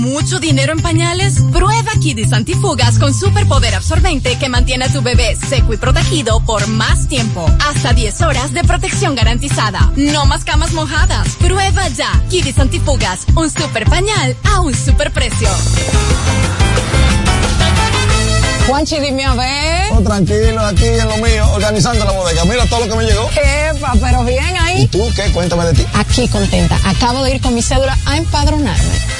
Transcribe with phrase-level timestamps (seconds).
[0.00, 1.34] mucho dinero en pañales?
[1.52, 6.66] Prueba Kidis Antifugas con superpoder absorbente que mantiene a tu bebé seco y protegido por
[6.66, 7.46] más tiempo.
[7.68, 9.92] Hasta 10 horas de protección garantizada.
[9.96, 11.36] No más camas mojadas.
[11.36, 12.10] Prueba ya.
[12.30, 15.48] Kidis Antifugas, un super pañal a un super precio.
[18.66, 19.92] Juanchi, dime a ver.
[19.92, 22.44] Oh, tranquilo, aquí en lo mío, organizando la bodega.
[22.44, 23.28] Mira todo lo que me llegó.
[23.30, 24.82] Epa, pero bien ahí.
[24.82, 25.30] ¿Y tú qué?
[25.32, 25.86] Cuéntame de ti.
[25.94, 26.78] Aquí contenta.
[26.84, 29.19] Acabo de ir con mi cédula a empadronarme.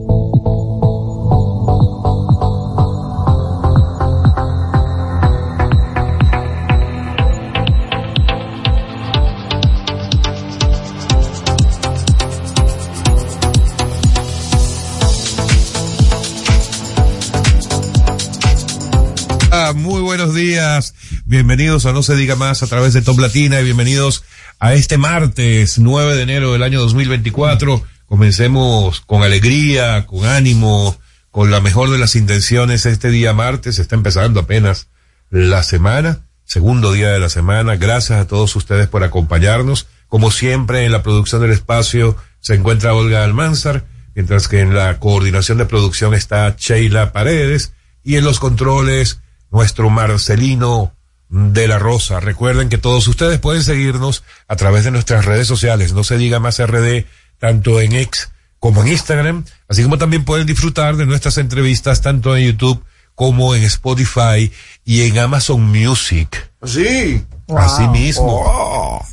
[21.31, 24.25] Bienvenidos a No se diga más a través de Top Latina y bienvenidos
[24.59, 27.81] a este martes 9 de enero del año 2024.
[28.05, 33.79] Comencemos con alegría, con ánimo, con la mejor de las intenciones este día martes.
[33.79, 34.89] Está empezando apenas
[35.29, 37.77] la semana, segundo día de la semana.
[37.77, 39.87] Gracias a todos ustedes por acompañarnos.
[40.09, 44.99] Como siempre en la producción del espacio se encuentra Olga Almanzar, mientras que en la
[44.99, 47.71] coordinación de producción está Sheila Paredes
[48.03, 50.91] y en los controles nuestro Marcelino
[51.31, 52.19] de la Rosa.
[52.19, 56.39] Recuerden que todos ustedes pueden seguirnos a través de nuestras redes sociales, no se diga
[56.39, 57.05] más RD,
[57.39, 62.37] tanto en X como en Instagram, así como también pueden disfrutar de nuestras entrevistas tanto
[62.37, 62.83] en YouTube
[63.15, 64.51] como en Spotify
[64.85, 66.51] y en Amazon Music.
[66.63, 67.25] Sí.
[67.57, 68.43] Así mismo.
[68.45, 69.05] Oh.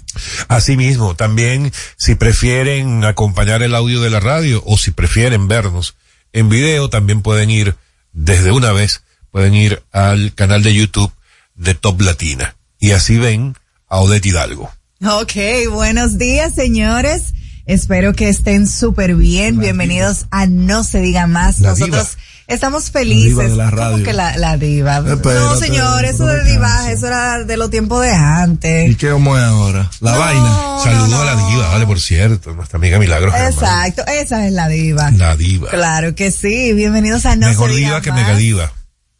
[0.48, 5.96] Así mismo, también si prefieren acompañar el audio de la radio o si prefieren vernos
[6.32, 7.76] en video, también pueden ir
[8.12, 11.12] desde una vez pueden ir al canal de YouTube
[11.58, 13.54] de Top Latina y así ven
[13.88, 14.70] a Odette Hidalgo.
[15.04, 15.32] Ok,
[15.70, 17.34] buenos días señores.
[17.66, 19.56] Espero que estén súper bien.
[19.56, 21.60] La Bienvenidos a No se diga más.
[21.60, 22.22] La Nosotros diva.
[22.46, 23.36] estamos felices.
[23.36, 24.04] La diva de la ¿Cómo radio.
[24.04, 25.00] que la, la diva?
[25.00, 28.90] no, señor, eso de diva, eso era de los tiempos de antes.
[28.90, 29.90] ¿Y qué vamos a ahora?
[30.00, 30.40] La No, vaina.
[30.42, 31.20] no, Saludo no.
[31.20, 33.34] a la diva, vale, por cierto, nuestra amiga Milagros.
[33.34, 33.52] Germán.
[33.52, 35.10] Exacto, esa es la diva.
[35.10, 35.68] La diva.
[35.68, 36.72] Claro que sí.
[36.72, 38.20] Bienvenidos a No Mejor se diga diva que más.
[38.22, 38.72] megadiva.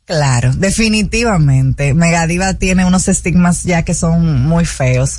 [0.09, 1.93] Claro, definitivamente.
[1.93, 5.19] Megadiva tiene unos estigmas ya que son muy feos.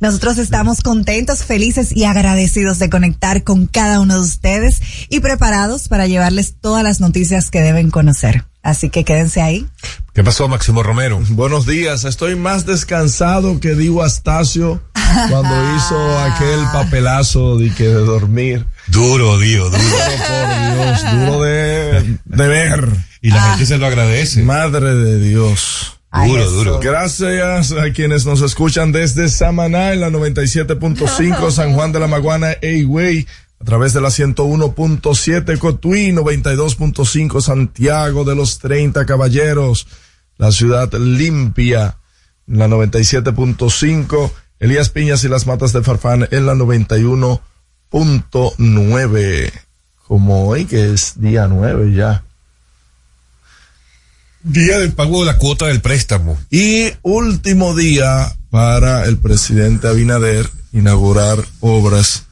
[0.00, 4.80] Nosotros estamos contentos, felices y agradecidos de conectar con cada uno de ustedes
[5.10, 8.46] y preparados para llevarles todas las noticias que deben conocer.
[8.62, 9.66] Así que quédense ahí.
[10.14, 11.20] ¿Qué pasó, Máximo Romero?
[11.28, 14.82] Buenos días, estoy más descansado que Divo Astacio
[15.28, 18.64] cuando hizo aquel papelazo de que de dormir.
[18.86, 19.78] Duro, Dio, duro.
[19.78, 23.09] Por Dios, duro de, de ver.
[23.22, 24.42] Y la gente se lo agradece.
[24.42, 26.00] Madre de Dios.
[26.12, 26.80] Duro, duro.
[26.80, 32.56] Gracias a quienes nos escuchan desde Samaná en la 97.5 San Juan de la Maguana,
[32.60, 33.28] Eigüey,
[33.60, 39.86] a través de la 101.7 Cotuí, 92.5 Santiago de los 30 Caballeros,
[40.36, 41.98] la ciudad limpia,
[42.48, 49.52] en la 97.5 Elías Piñas y las Matas de Farfán en la 91.9.
[50.08, 52.24] Como hoy que es día 9 ya.
[54.42, 56.38] Día del pago de la cuota del préstamo.
[56.50, 62.24] Y último día para el presidente Abinader inaugurar obras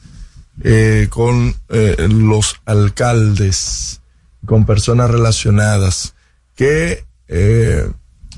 [0.63, 4.01] eh, con eh, los alcaldes,
[4.43, 6.15] con personas relacionadas,
[6.55, 7.87] que eh,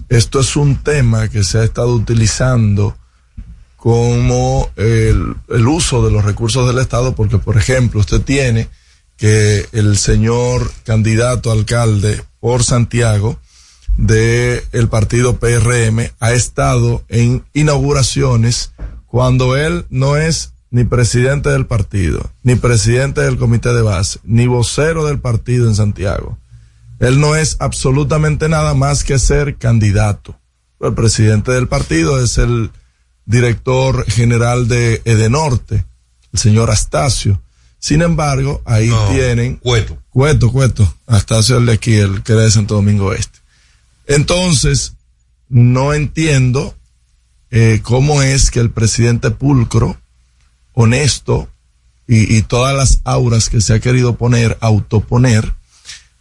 [0.10, 2.98] esto es un tema que se ha estado utilizando
[3.78, 8.68] como el, el uso de los recursos del Estado, porque por ejemplo usted tiene
[9.16, 13.40] que el señor candidato alcalde por Santiago,
[13.98, 18.72] de el partido PRM ha estado en inauguraciones
[19.06, 24.48] cuando él no es ni presidente del partido, ni presidente del comité de base, ni
[24.48, 26.38] vocero del partido en Santiago.
[27.00, 30.40] Él no es absolutamente nada más que ser candidato.
[30.80, 32.72] El presidente del partido es el
[33.26, 35.86] director general de Edenorte,
[36.32, 37.42] el señor Astacio.
[37.78, 39.98] Sin embargo, ahí No, tienen Cueto.
[40.10, 43.41] Cueto, Cueto, hasta hacia el de aquí, el que era de Santo Domingo Este.
[44.08, 44.94] Entonces,
[45.50, 46.76] no entiendo
[47.50, 50.00] eh, cómo es que el presidente pulcro,
[50.74, 51.50] honesto,
[52.08, 55.54] y, todas las auras que se ha querido poner, autoponer,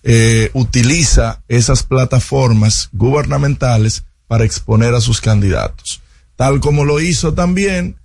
[0.05, 6.00] eh, utiliza esas plataformas gubernamentales para exponer a sus candidatos.
[6.37, 7.97] Tal como lo hizo también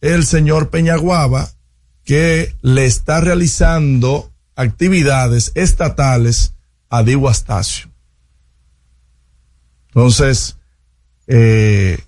[0.00, 1.48] el señor Peñaguaba,
[2.04, 6.54] que le está realizando actividades estatales
[6.88, 7.89] a Diego Astacio.
[9.94, 10.56] Entonces,
[11.26, 11.98] eh,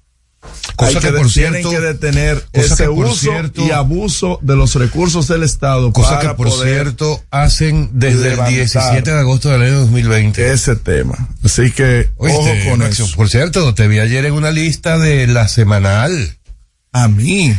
[0.74, 3.70] Cosa hay que, por tienen cierto, que detener cosa ese que, por uso cierto- y
[3.70, 8.44] abuso de los recursos del Estado cosa para que por poder cierto hacen desde el
[8.46, 10.50] 17 de agosto del año 2020.
[10.52, 11.28] ese tema.
[11.44, 13.06] Así que Oíste, ojo con eso.
[13.14, 16.36] Por cierto, te vi ayer en una lista de la semanal.
[16.92, 17.54] A mí.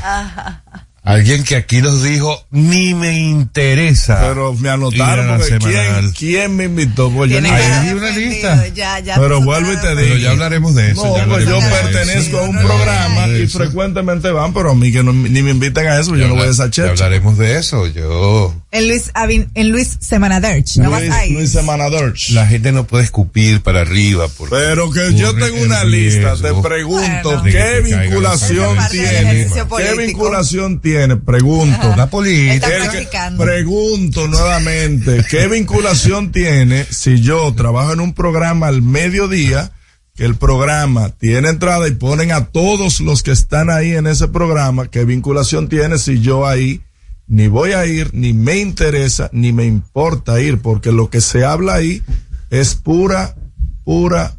[1.05, 4.19] Alguien que aquí nos dijo, ni me interesa.
[4.21, 5.57] Pero me anotaron porque.
[5.59, 7.11] ¿quién, quién me invitó?
[7.11, 8.67] Pues yo estar vi una lista.
[8.69, 9.99] Ya, ya Pero vuelvo y te digo.
[9.99, 11.05] Pero ya hablaremos de eso.
[11.05, 12.39] No, ya pues yo pertenezco eso.
[12.39, 13.57] a un No, no, programa y eso.
[13.59, 16.35] frecuentemente van, pero a mí que no, ni me invitan a eso, yo Ya no
[16.35, 16.89] voy a esa ya checha.
[16.91, 17.85] hablaremos de eso.
[17.87, 19.11] Yo, En Luis,
[19.53, 21.11] en Luis Semana Derch, no Luis.
[21.29, 22.31] Luis Semana Dorch.
[22.31, 24.27] la gente no puede escupir para arriba.
[24.35, 27.43] Porque Pero que yo tengo una lista, te pregunto, Bueno.
[27.43, 29.47] De que ¿qué vinculación tiene?
[29.77, 31.17] ¿Qué vinculación tiene?
[31.17, 31.95] Pregunto.
[31.95, 33.31] La política.
[33.37, 39.71] Pregunto nuevamente, ¿qué vinculación tiene si yo trabajo en un programa al mediodía,
[40.15, 44.29] que el programa tiene entrada y ponen a todos los que están ahí en ese
[44.29, 46.81] programa, qué vinculación tiene si yo ahí
[47.27, 51.45] ni voy a ir, ni me interesa, ni me importa ir, porque lo que se
[51.45, 52.01] habla ahí
[52.49, 53.35] es pura,
[53.83, 54.35] pura,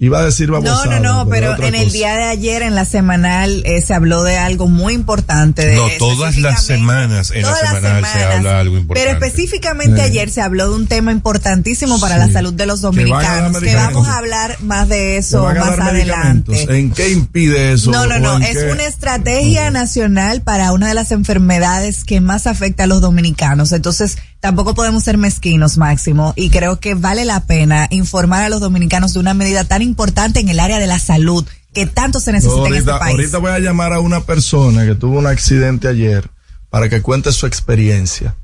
[0.00, 2.84] iba a decir No, babosada, no, no, pero en el día de ayer, en la
[2.84, 5.66] semanal, eh, se habló de algo muy importante.
[5.66, 9.10] De, No, todas las semanas en la semanal se habla algo importante.
[9.12, 10.04] Pero específicamente Eh.
[10.04, 12.20] ayer se habló de un tema importantísimo para Sí.
[12.28, 16.78] la salud de los dominicanos, que, vamos a hablar más de ¿Se eso más adelante.
[16.78, 17.90] ¿En qué impide eso?
[17.90, 18.70] No, no, ¿O no, es qué?
[18.72, 23.72] una estrategia nacional para una de las enfermedades que más afecta a los dominicanos.
[23.72, 28.60] Entonces, tampoco podemos ser mezquinos, Máximo, y creo que vale la pena informar a los
[28.60, 32.32] dominicanos de una medida tan importante en el área de la salud que tanto se
[32.32, 33.16] necesita en este país.
[33.16, 36.30] ahorita voy a llamar a una persona que tuvo un accidente ayer
[36.70, 38.36] para que cuente su experiencia,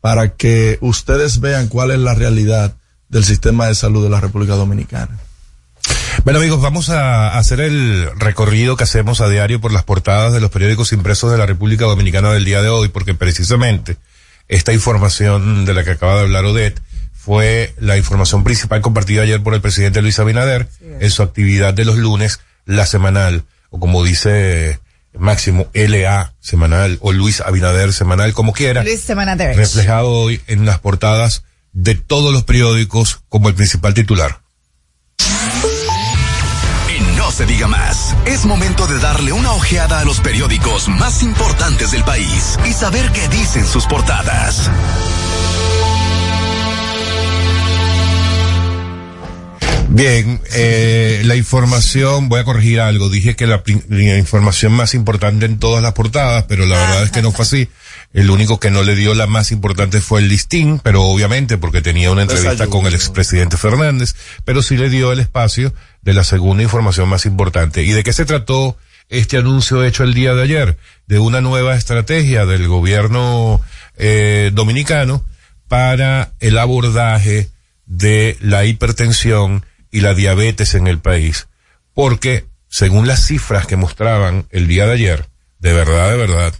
[0.00, 2.76] para que ustedes vean cuál es la realidad
[3.08, 5.18] del sistema de salud de la República Dominicana.
[6.24, 10.40] Bueno amigos, vamos a hacer el recorrido que hacemos a diario por las portadas de
[10.40, 13.96] los periódicos impresos de la República Dominicana del día de hoy, porque precisamente
[14.50, 16.80] esta información de la que acaba de hablar Odette
[17.14, 21.84] fue la información principal compartida ayer por el presidente Luis Abinader en su actividad de
[21.84, 24.80] los lunes, la semanal, o como dice
[25.16, 29.56] Máximo, LA semanal, o Luis Abinader semanal, como quiera Luis Semana Derech.
[29.56, 34.40] reflejado hoy en las portadas de todos los periódicos como el principal titular.
[37.40, 42.04] Se diga más, es momento de darle una ojeada a los periódicos más importantes del
[42.04, 44.70] país y saber qué dicen sus portadas.
[49.88, 55.46] Bien, eh, la información, voy a corregir algo, dije que la, la información más importante
[55.46, 57.70] en todas las portadas, pero la verdad es que no fue así.
[58.12, 61.80] El único que no le dio la más importante fue el listín, pero obviamente porque
[61.80, 64.14] tenía una entrevista con el expresidente Fernández,
[64.44, 67.82] pero sí le dio el espacio de la segunda información más importante.
[67.82, 68.76] ¿Y de qué se trató
[69.08, 70.78] este anuncio hecho el día de ayer?
[71.06, 73.60] De una nueva estrategia del gobierno
[73.96, 75.24] eh, dominicano
[75.68, 77.50] para el abordaje
[77.86, 81.48] de la hipertensión y la diabetes en el país.
[81.94, 85.26] Porque, según las cifras que mostraban el día de ayer,
[85.58, 86.54] de verdad, de verdad,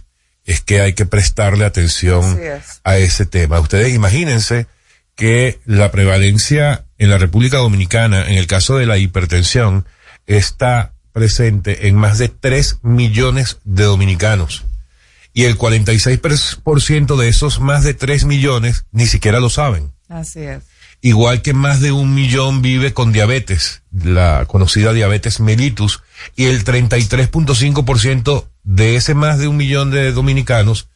[0.45, 2.81] es que hay que prestarle atención es.
[2.83, 3.59] a ese tema.
[3.59, 4.67] Ustedes imagínense
[5.15, 9.87] que la prevalencia en la República Dominicana, en el caso de la hipertensión,
[10.27, 14.65] está presente en más de 3 millones de dominicanos.
[15.33, 19.91] Y el 46% de esos más de 3 millones ni siquiera lo saben.
[20.09, 20.61] Así es.
[21.01, 26.03] Igual que más de un millón vive con diabetes, la conocida diabetes mellitus,
[26.35, 30.87] y el 33.5% de ese más de un millón de dominicanos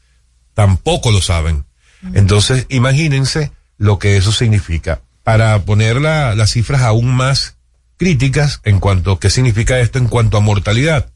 [0.53, 1.65] tampoco lo saben.
[2.13, 5.01] Entonces, imagínense lo que eso significa.
[5.25, 7.58] Para poner la- las cifras aún más
[7.98, 11.12] críticas en cuanto qué significa esto en cuanto a mortalidad.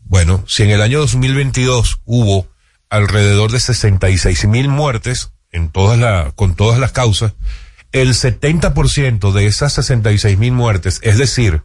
[0.00, 2.46] Bueno, si en el año 2022 hubo
[2.90, 7.32] alrededor de 66 mil muertes en todas con todas las causas,
[7.92, 11.62] el 70% de esas 66 mil muertes, es decir,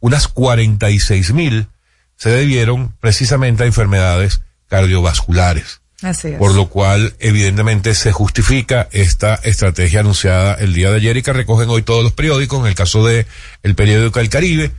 [0.00, 1.68] unas 46 mil,
[2.16, 5.79] se debieron precisamente a enfermedades cardiovasculares.
[6.02, 6.38] Así es.
[6.38, 11.32] Por lo cual, evidentemente, se justifica esta estrategia anunciada el día de ayer y que
[11.32, 13.26] recogen hoy todos los periódicos, en el caso de
[13.62, 14.70] el periódico El Caribe,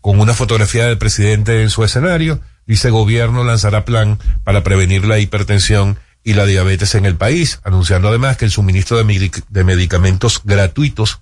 [0.00, 5.18] con una fotografía del presidente en su escenario, dice gobierno lanzará plan para prevenir la
[5.18, 9.62] hipertensión y la diabetes en el país, anunciando además que el suministro de, medic- de
[9.64, 11.20] medicamentos gratuitos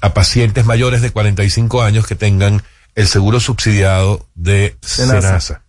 [0.00, 2.62] a pacientes mayores de 45 años que tengan
[2.94, 5.62] el seguro subsidiado de Senasa.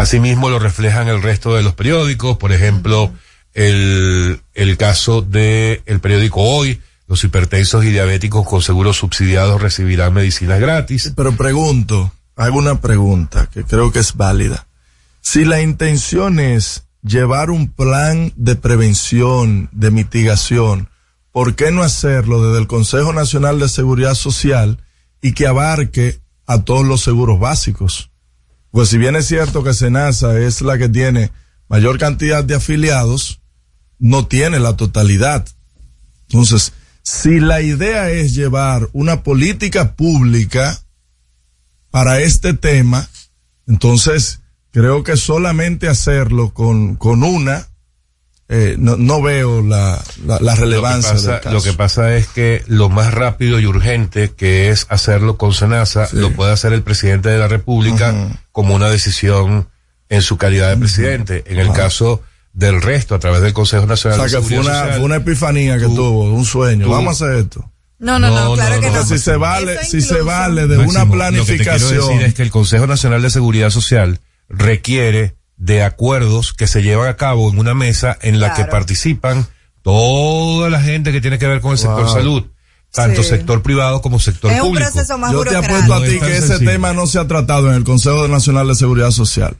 [0.00, 3.12] Asimismo lo reflejan el resto de los periódicos, por ejemplo,
[3.52, 10.14] el, el caso de el periódico Hoy, los hipertensos y diabéticos con seguros subsidiados recibirán
[10.14, 11.12] medicinas gratis.
[11.14, 14.66] Pero pregunto, hago una pregunta que creo que es válida.
[15.20, 20.88] Si la intención es llevar un plan de prevención, de mitigación,
[21.30, 24.82] ¿por qué no hacerlo desde el Consejo Nacional de Seguridad Social
[25.20, 28.09] y que abarque a todos los seguros básicos?
[28.70, 31.32] Pues si bien es cierto que Senasa es la que tiene
[31.68, 33.40] mayor cantidad de afiliados,
[33.98, 35.46] no tiene la totalidad.
[36.28, 36.72] Entonces,
[37.02, 40.80] si la idea es llevar una política pública
[41.90, 43.08] para este tema,
[43.66, 47.69] entonces creo que solamente hacerlo con, con una,
[48.52, 51.54] eh, no, no veo la, la, la Lo que, relevancia del pasa, caso.
[51.54, 56.06] lo que pasa es que lo más rápido y urgente que es hacerlo con Senasa,
[56.08, 56.16] Sí.
[56.16, 58.12] lo puede hacer el presidente de la República
[58.50, 59.68] como una decisión
[60.08, 61.44] en su calidad de presidente.
[61.46, 64.48] En el caso del resto, a través del Consejo o Nacional sea, de que fue
[64.56, 66.86] Seguridad una, Social, fue una epifanía que Tú- tuvo, un sueño.
[66.86, 67.70] tú- Vamos a hacer esto.
[68.00, 69.06] No, no, no, No, claro no, que no.
[69.06, 72.08] si se vale, si se vale de Máximo, una Lo que te quiero planificación.
[72.08, 77.06] decir es que el Consejo Nacional de Seguridad Social requiere de acuerdos que se llevan
[77.08, 79.46] a cabo en una mesa en la que participan
[79.82, 82.44] toda la gente que tiene que ver con el sector salud,
[82.92, 83.28] tanto Sí.
[83.28, 84.90] sector privado como sector Es un público.
[84.90, 86.70] proceso más Yo te apuesto a ti que ese sencillo.
[86.70, 89.54] tema no se ha tratado en el Consejo Nacional de Seguridad Social.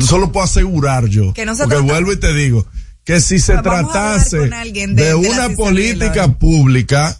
[0.00, 1.32] Solo puedo asegurar yo.
[1.32, 2.66] Que no se porque trata- vuelvo y te digo
[3.04, 7.16] que si se tratase de- de, de la una política pública,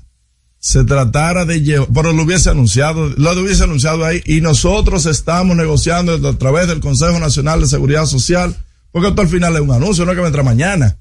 [0.64, 5.54] se tratara de llevar, pero lo hubiese anunciado, lo hubiese anunciado ahí y nosotros estamos
[5.54, 8.56] negociando a través del Consejo Nacional de Seguridad Social,
[8.90, 10.97] porque esto al final es un anuncio, no es que va a entrar mañana,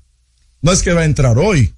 [0.62, 1.74] no es que va a entrar hoy.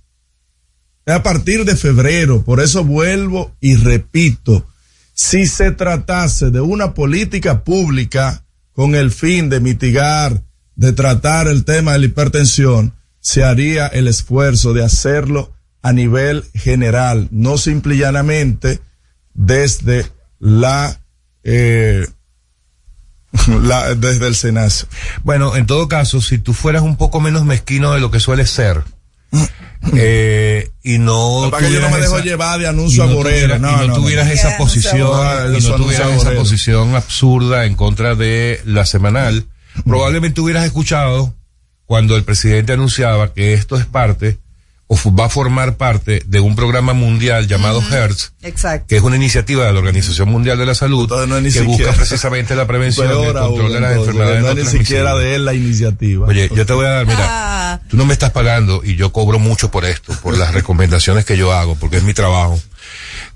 [1.05, 4.65] Es a partir de febrero, por eso vuelvo y repito,
[5.13, 10.41] si se tratase de una política pública con el fin de mitigar,
[10.75, 15.54] de tratar el tema de la hipertensión, se haría el esfuerzo de hacerlo
[15.85, 18.79] a nivel general, no simple y llanamente
[19.35, 20.07] desde
[20.39, 20.99] la,
[21.43, 22.07] eh,
[23.61, 24.87] la desde el SENASA.
[25.23, 28.47] Bueno, en todo caso, si tú fueras un poco menos mezquino de lo que suele
[28.47, 28.83] ser,
[29.95, 33.11] eh, y no Para que yo no me tuvieras dejo esa- llevar de anuncio no
[33.11, 33.35] agorero.
[33.35, 33.93] tuviera- No, y no no, no.
[34.01, 34.31] tuvieras no.
[34.33, 36.35] esa posición, no, y no no tuvieras esa aborrece.
[36.35, 39.45] posición absurda en contra de la semanal,
[39.85, 41.35] probablemente hubieras escuchado
[41.85, 44.39] cuando el presidente anunciaba que esto es parte
[44.87, 48.85] o va a formar parte de un programa mundial llamado HERTZ, Exacto.
[48.87, 51.93] que es una iniciativa de la Organización Mundial de la Salud no que siquiera- busca
[51.93, 55.45] precisamente la prevención y el control de las enfermedades no no ni siquiera de él
[55.45, 56.27] la iniciativa.
[56.27, 57.79] Oye, yo te voy a dar, mira, Ah.
[57.89, 61.35] tú no me estás pagando y yo cobro mucho por esto, por las recomendaciones que
[61.35, 62.61] yo hago, porque es mi trabajo.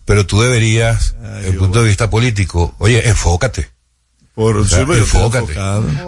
[0.06, 3.70] Pero tú deberías, desde el punto de vista político, oye, enfócate.
[4.36, 5.54] Por O sea, enfócate.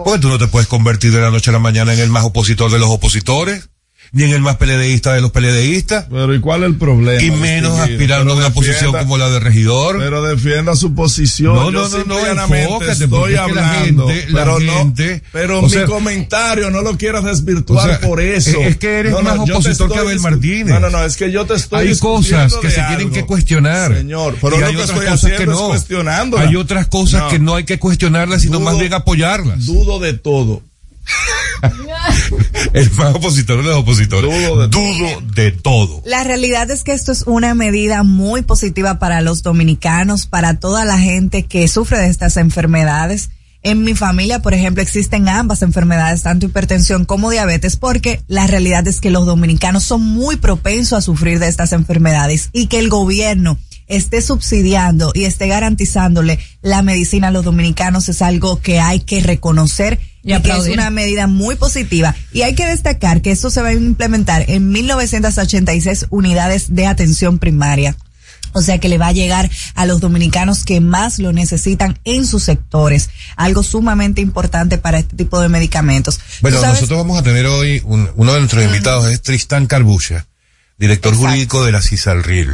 [0.04, 2.24] Porque tú no te puedes convertir de la noche a la mañana en el más
[2.24, 3.68] opositor de los opositores,
[4.14, 7.22] ni en el más peledeísta de los peledeístas, Pero ¿y cuál es el problema?
[7.22, 9.98] y menos aspirando a una posición como la de regidor.
[9.98, 11.54] Pero defienda su posición.
[11.54, 14.08] No, no, no, no, enfócate, estoy es que la hablando.
[14.08, 18.00] gente- la pero gente- no, pero mi sea- comentario no lo quieras desvirtuar O sea,
[18.06, 18.60] por eso.
[18.60, 20.66] es- que eres No, no, más te opositor que Abel Martínez.
[20.74, 23.96] No, no, no, es que yo te estoy Hay cosas que se tienen que cuestionar.
[23.96, 26.38] Señor, pero Y lo hay que otras estoy cosas que no.
[26.38, 27.28] Hay otras cosas No.
[27.30, 29.64] que no hay que cuestionarlas, sino más bien apoyarlas.
[29.66, 30.62] Dudo de todo.
[32.72, 34.30] El más opositor de los opositores.
[34.30, 36.02] Dudo de- Dudo de todo.
[36.04, 40.84] La realidad es que esto es una medida muy positiva para los dominicanos, para toda
[40.84, 43.30] la gente que sufre de estas enfermedades.
[43.64, 48.88] En mi familia, por ejemplo, existen ambas enfermedades, tanto hipertensión como diabetes, porque la realidad
[48.88, 52.88] es que los dominicanos son muy propensos a sufrir de estas enfermedades y que el
[52.88, 59.00] gobierno esté subsidiando y esté garantizándole la medicina a los dominicanos es algo que hay
[59.00, 62.14] que reconocer Y y, que es una medida muy positiva.
[62.32, 67.38] Y hay que destacar que esto se va a implementar en 1986 unidades de atención
[67.38, 67.96] primaria.
[68.54, 72.26] O sea que le va a llegar a los dominicanos que más lo necesitan en
[72.26, 73.08] sus sectores.
[73.36, 76.20] Algo sumamente importante para este tipo de medicamentos.
[76.42, 80.26] Bueno, nosotros vamos a tener hoy un- uno de nuestros invitados es Tristán Carbucha,
[80.78, 81.28] director Exacto.
[81.30, 82.50] jurídico de la CISALRIL.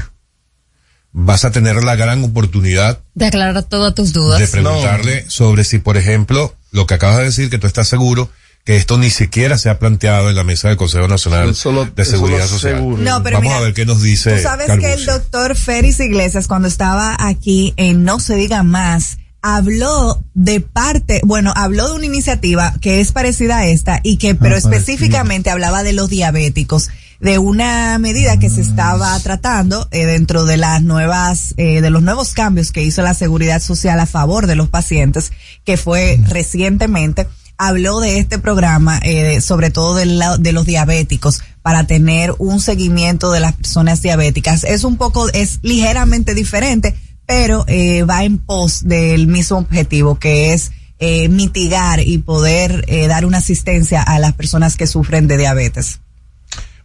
[1.12, 4.38] Vas a tener la gran oportunidad De aclarar todas tus dudas.
[4.38, 8.30] de preguntarle sobre si, por ejemplo, lo que acabas de decir, que tú estás seguro
[8.64, 11.86] que esto ni siquiera se ha planteado en la mesa del Consejo Nacional Eso lo-
[11.86, 12.82] de Seguridad Social.
[13.02, 14.36] No, pero Vamos mira, a ver qué nos dice.
[14.36, 14.86] Tú sabes Carbucci.
[14.88, 20.60] que el doctor Félix Iglesias, cuando estaba aquí en No se diga más, habló de
[20.60, 24.58] parte, bueno, habló de una iniciativa que es parecida a esta y que, pero Ah,
[24.58, 30.56] específicamente hablaba de los diabéticos, de una medida que se estaba tratando eh, dentro de
[30.56, 34.54] las nuevas, eh, de los nuevos cambios que hizo la seguridad social a favor de
[34.56, 35.32] los pacientes,
[35.64, 37.26] que fue recientemente
[37.60, 42.60] habló de este programa, eh, sobre todo de, la- de los diabéticos, para tener un
[42.60, 44.62] seguimiento de las personas diabéticas.
[44.62, 46.94] Es un poco, es ligeramente diferente,
[47.26, 50.70] pero eh, va en pos del mismo objetivo, que es
[51.00, 55.98] eh, mitigar y poder eh, dar una asistencia a las personas que sufren de diabetes.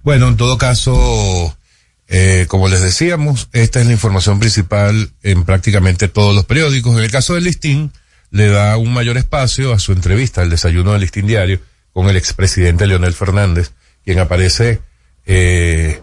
[0.03, 1.57] Bueno, en todo caso,
[2.07, 6.97] eh, como les decíamos, esta es la información principal en prácticamente todos los periódicos.
[6.97, 7.91] En el caso del listín,
[8.29, 11.61] le da un mayor espacio a su entrevista, el desayuno del listín diario,
[11.93, 13.71] con el expresidente Leonel Fernández,
[14.03, 14.81] quien aparece
[15.25, 16.01] eh,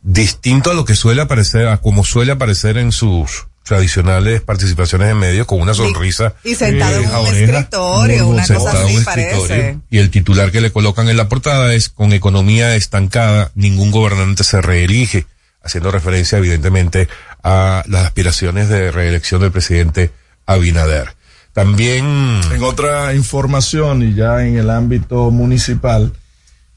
[0.00, 5.18] distinto a lo que suele aparecer, a como suele aparecer en sus tradicionales participaciones en
[5.18, 6.34] medios, con una sonrisa.
[6.44, 9.32] Y sentado en eh, a un escritorio, una sentado cosa en así un parece.
[9.32, 9.80] escritorio.
[9.90, 14.44] Y el titular que le colocan en la portada es con economía estancada, ningún gobernante
[14.44, 15.26] se reelige,
[15.62, 17.08] haciendo referencia evidentemente
[17.42, 20.10] a las aspiraciones de reelección del presidente
[20.46, 21.14] Abinader.
[21.52, 26.12] También En otra información y ya en el ámbito municipal,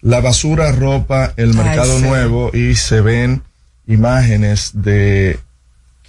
[0.01, 2.03] la basura ropa el Ay, mercado sí.
[2.03, 3.41] nuevo y se ven
[3.87, 5.39] imágenes de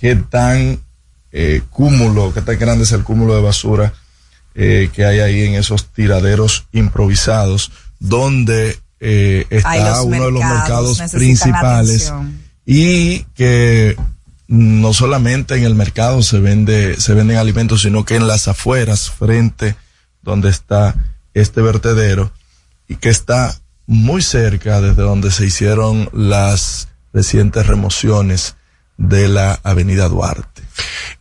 [0.01, 0.81] qué tan
[1.33, 3.93] eh, cúmulo, qué tan grande es el cúmulo de basura
[4.55, 11.03] eh, que hay ahí en esos tiraderos improvisados, donde eh, está uno de los mercados
[11.13, 12.13] principales
[12.65, 13.97] y que
[14.49, 19.11] no solamente en el mercado se vende se venden alimentos sino que en las afueras
[19.11, 19.77] frente
[20.23, 20.95] donde está
[21.35, 22.33] este vertedero
[22.89, 23.55] y que está
[23.87, 28.57] muy cerca desde donde se hicieron las recientes remociones
[28.97, 30.63] de la avenida Duarte.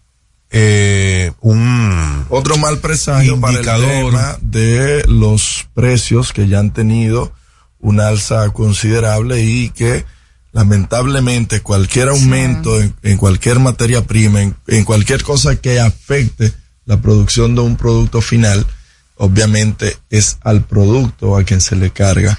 [0.51, 7.33] eh, un Otro mal presagio para el tema de los precios que ya han tenido
[7.79, 10.05] una alza considerable y que
[10.51, 16.53] lamentablemente cualquier aumento en, en cualquier materia prima, en, en cualquier cosa que afecte
[16.85, 18.67] la producción de un producto final,
[19.15, 22.37] obviamente es al producto a quien se le carga.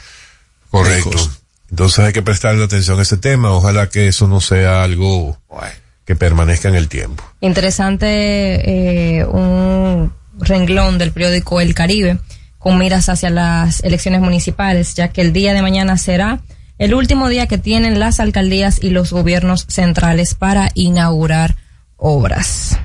[0.71, 1.19] Correcto.
[1.71, 3.51] Entonces hay que prestarle atención a ese tema.
[3.53, 5.39] Ojalá que eso no sea algo
[6.05, 7.23] que permanezca en el tiempo.
[7.41, 12.19] Interesante eh, un renglón del periódico El Caribe
[12.59, 16.41] con miras hacia las elecciones municipales, ya que el día de mañana será
[16.79, 21.57] el último día que tienen las alcaldías y los gobiernos centrales para inaugurar
[21.97, 22.79] obras.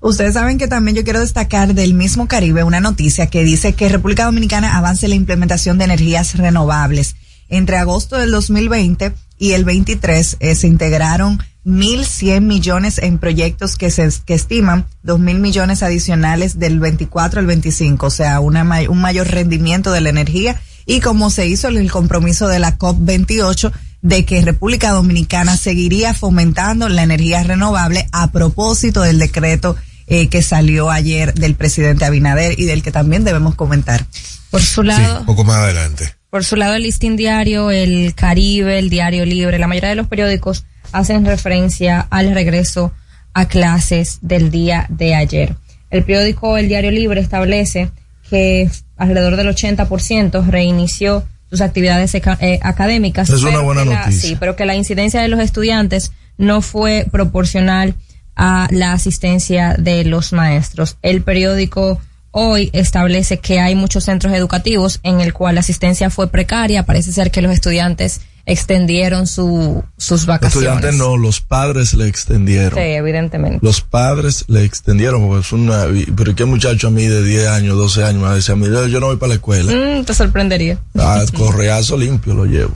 [0.00, 3.88] Ustedes saben que también yo quiero destacar del mismo Caribe una noticia que dice que
[3.88, 7.16] República Dominicana avance la implementación de energías renovables.
[7.48, 13.90] Entre agosto del 2020 y el 23 eh, se integraron 1.100 millones en proyectos que
[13.90, 19.28] se que estiman 2.000 millones adicionales del 24 al 25, o sea, una, un mayor
[19.28, 23.72] rendimiento de la energía y como se hizo en el compromiso de la COP28
[24.02, 30.42] de que República Dominicana seguiría fomentando la energía renovable a propósito del decreto eh, que
[30.42, 34.04] salió ayer del presidente Abinader y del que también debemos comentar.
[34.50, 36.14] Por su lado, poco más adelante.
[36.28, 40.08] Por su lado, el listín diario, el Caribe, el Diario Libre, la mayoría de los
[40.08, 42.92] periódicos hacen referencia al regreso
[43.34, 45.56] a clases del día de ayer.
[45.90, 47.90] El periódico El Diario Libre establece
[48.30, 53.28] que alrededor del 80% reinició sus actividades eh, académicas.
[53.30, 54.28] Es una buena la- noticia.
[54.30, 57.94] sí, pero que la incidencia de los estudiantes no fue proporcional
[58.36, 60.96] a la asistencia de los maestros.
[61.02, 62.00] El periódico
[62.32, 66.84] hoy establece que hay muchos centros educativos en el cual la asistencia fue precaria.
[66.84, 70.68] Parece ser que los estudiantes extendieron su, sus Los vacaciones.
[70.68, 72.74] estudiantes no, los padres le extendieron.
[72.74, 73.58] Sí, evidentemente.
[73.62, 77.76] Los padres le extendieron, porque es una, pero qué muchacho a mí de 10 años,
[77.76, 79.72] 12 años, me decía, mira, yo no voy para la escuela.
[79.72, 80.78] Mm, te sorprendería.
[80.98, 82.74] Ah, correazo limpio lo llevo.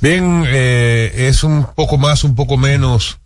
[0.00, 3.18] Bien, eh, es un poco más, un poco menos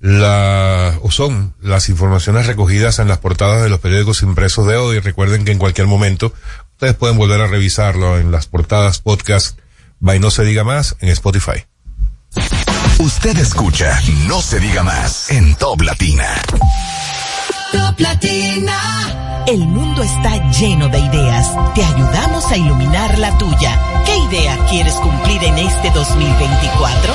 [0.00, 5.00] la, o son las informaciones recogidas en las portadas de los periódicos impresos de hoy.
[5.00, 6.32] Recuerden que en cualquier momento
[6.72, 9.58] ustedes pueden volver a revisarlo en las portadas podcast
[10.00, 11.64] by No Se Diga Más en Spotify.
[12.98, 16.26] Usted escucha No Se Diga Más en Top Latina.
[17.72, 19.44] Top Latina.
[19.46, 21.50] El mundo está lleno de ideas.
[21.74, 23.78] Te ayudamos a iluminar la tuya.
[24.06, 27.14] ¿Qué idea quieres cumplir en este 2024?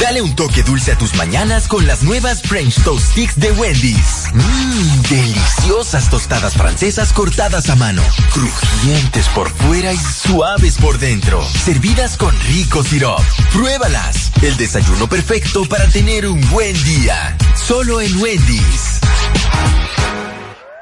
[0.00, 4.26] Dale un toque dulce a tus mañanas con las nuevas French Toast Sticks de Wendy's.
[4.32, 12.16] Mmm, deliciosas tostadas francesas cortadas a mano, crujientes por fuera y suaves por dentro, servidas
[12.16, 13.22] con rico sirop.
[13.52, 14.30] Pruébalas.
[14.42, 17.36] El desayuno perfecto para tener un buen día.
[17.56, 19.00] Solo en Wendy's.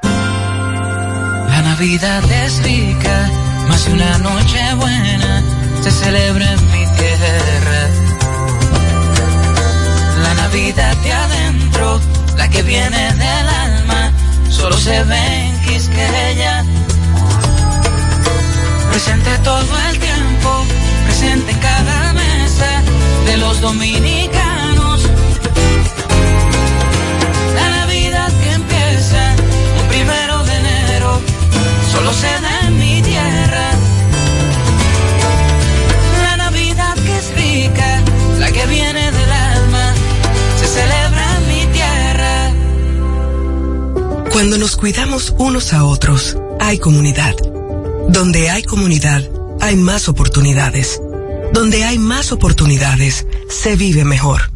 [0.03, 3.31] La Navidad es rica,
[3.69, 5.43] más una noche buena
[5.83, 8.16] se celebra en mi tierra.
[10.47, 12.01] La Navidad de adentro,
[12.37, 14.13] la que viene del alma,
[14.49, 16.65] solo se ve en Quisqueya.
[18.93, 20.65] Presente todo el tiempo,
[21.05, 22.81] presente en cada mesa
[23.27, 25.03] de los dominicanos.
[27.57, 29.35] La Navidad que empieza
[29.81, 31.21] un primero de enero,
[31.91, 32.56] solo se da
[44.37, 47.35] Cuando nos cuidamos unos a otros, hay comunidad.
[48.11, 49.27] Donde hay comunidad,
[49.63, 51.01] hay más oportunidades.
[51.55, 54.56] Donde hay más oportunidades, se vive mejor.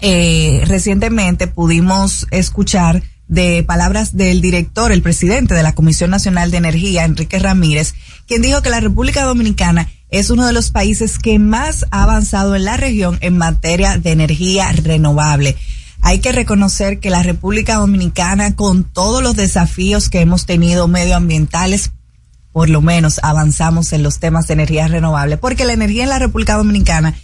[0.00, 6.58] eh, recientemente pudimos escuchar de palabras del director, el presidente de la Comisión Nacional de
[6.58, 7.94] Energía, Enrique Ramírez,
[8.26, 12.54] quien dijo que la República Dominicana es uno de los países que más ha avanzado
[12.54, 15.56] en la región en materia de energía renovable.
[16.00, 21.92] Hay que reconocer que la República Dominicana, con todos los desafíos que hemos tenido medioambientales,
[22.52, 26.18] por lo menos avanzamos en los temas de energía renovable, porque la energía en la
[26.18, 27.14] República Dominicana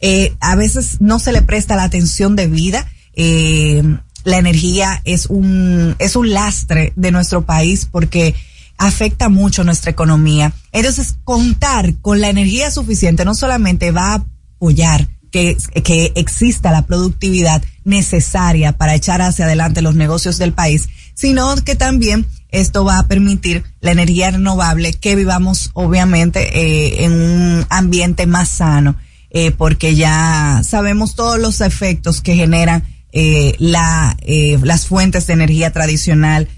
[0.00, 2.86] eh, a veces no se le presta la atención debida.
[3.14, 3.82] Eh,
[4.24, 8.34] la energía es un, es un lastre de nuestro país porque
[8.76, 10.52] afecta mucho nuestra economía.
[10.72, 14.24] Entonces, contar con la energía suficiente no solamente va a
[14.56, 20.88] apoyar que, que exista la productividad necesaria para echar hacia adelante los negocios del país,
[21.14, 27.12] sino que también esto va a permitir la energía renovable que vivamos obviamente eh, en
[27.12, 28.96] un ambiente más sano,
[29.30, 35.32] eh, porque ya sabemos todos los efectos que generan eh, la, eh, las fuentes de
[35.32, 36.48] energía tradicional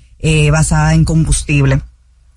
[0.51, 1.83] basada en combustible.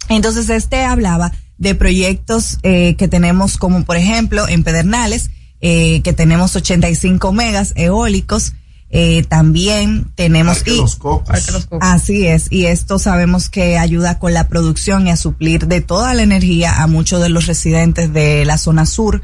[0.09, 7.33] Entonces, este hablaba de proyectos que tenemos como, por ejemplo, en Pedernales, que tenemos 85
[7.33, 8.53] megas eólicos,
[8.91, 11.27] eh, también tenemos y- Los Cocos.
[11.27, 11.87] Parque Los Cocos.
[11.89, 16.13] Así es, y esto sabemos que ayuda con la producción y a suplir de toda
[16.13, 19.21] la energía a muchos de los residentes de la zona sur.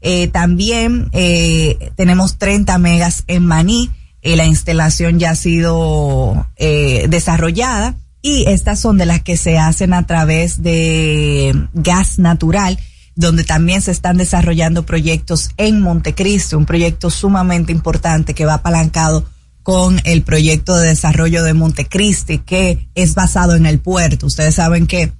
[0.00, 3.90] Eh, también eh, tenemos 30 megas en Maní,
[4.22, 9.58] eh, la instalación ya ha sido eh, desarrollada y estas son de las que se
[9.58, 12.78] hacen a través de gas natural
[13.18, 19.28] donde también se están desarrollando proyectos en Montecristo, un proyecto sumamente importante que va apalancado
[19.64, 24.26] con el proyecto de desarrollo de Montecristi, que es basado en el puerto.
[24.26, 25.12] Ustedes saben que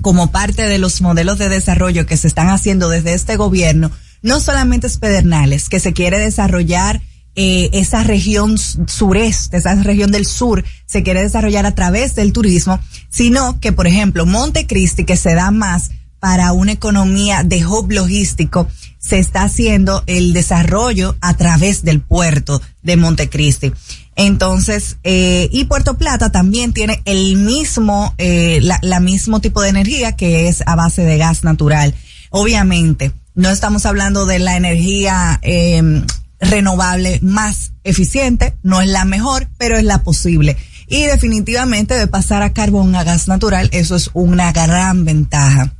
[0.00, 3.90] como parte de los modelos de desarrollo que se están haciendo desde este gobierno,
[4.22, 7.02] no solamente es Pedernales, que se quiere desarrollar
[7.34, 12.80] eh, esa región sureste, esa región del sur, se quiere desarrollar a través del turismo,
[13.10, 15.90] sino que, por ejemplo, Montecristi, que se da más
[16.26, 18.66] para una economía de hub logístico,
[18.98, 23.72] se está haciendo el desarrollo a través del puerto de Montecristi.
[24.16, 29.68] Entonces, eh, y Puerto Plata también tiene el mismo, eh, la, la mismo tipo de
[29.68, 31.94] energía que es a base de gas natural.
[32.30, 36.02] Obviamente, no estamos hablando de la energía eh,
[36.40, 40.56] renovable más eficiente, no es la mejor, pero es la posible.
[40.88, 45.72] Y definitivamente de pasar a carbón a gas natural, eso es una gran ventaja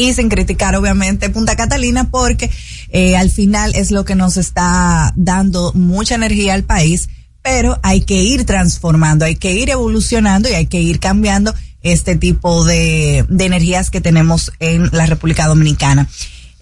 [0.00, 2.50] y sin criticar obviamente Punta Catalina porque
[2.88, 7.10] eh, al final es lo que nos está dando mucha energía al país,
[7.42, 12.16] pero hay que ir transformando, hay que ir evolucionando y hay que ir cambiando este
[12.16, 16.08] tipo de, de energías que tenemos en la República Dominicana.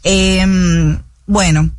[0.03, 1.71] Em, bueno,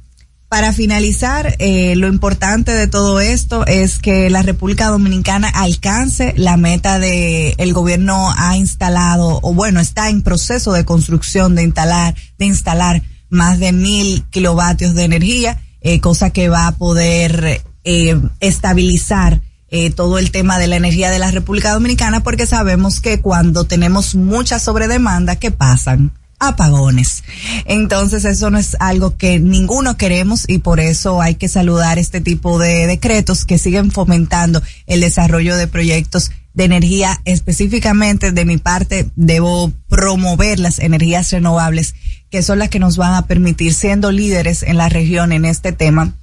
[0.50, 6.58] para finalizar, eh, lo importante de todo esto es que la República Dominicana alcance la
[6.58, 12.16] meta de el gobierno ha instalado o bueno está en proceso de construcción de instalar
[12.40, 18.20] de instalar más de mil kilovatios de energía, eh, cosa que va a poder eh,
[18.40, 23.22] estabilizar eh, todo el tema de la energía de la República Dominicana porque sabemos que
[23.22, 26.12] cuando tenemos mucha sobredemanda, ¿qué pasan?
[26.39, 27.23] Apagones.
[27.65, 32.21] Entonces eso no es algo que ninguno queremos y por eso hay que saludar este
[32.21, 37.21] tipo de decretos que siguen fomentando el desarrollo de proyectos de energía.
[37.25, 41.93] Específicamente de mi parte debo promover las energías renovables
[42.30, 45.71] que son las que nos van a permitir siendo líderes en la región en este
[45.71, 46.13] tema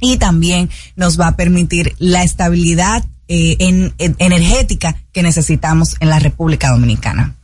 [0.00, 6.08] y también nos va a permitir la estabilidad eh, en, en- energética que necesitamos en
[6.10, 7.36] la República Dominicana.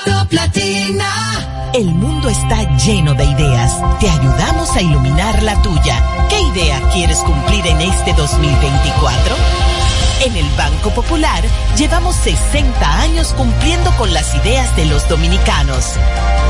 [0.05, 1.71] Top Latina.
[1.73, 3.81] El mundo está lleno de ideas.
[3.99, 6.27] Te ayudamos a iluminar la tuya.
[6.29, 9.35] ¿Qué idea quieres cumplir en este 2024?
[10.23, 11.43] En el Banco Popular
[11.77, 15.95] llevamos 60 años cumpliendo con las ideas de los dominicanos.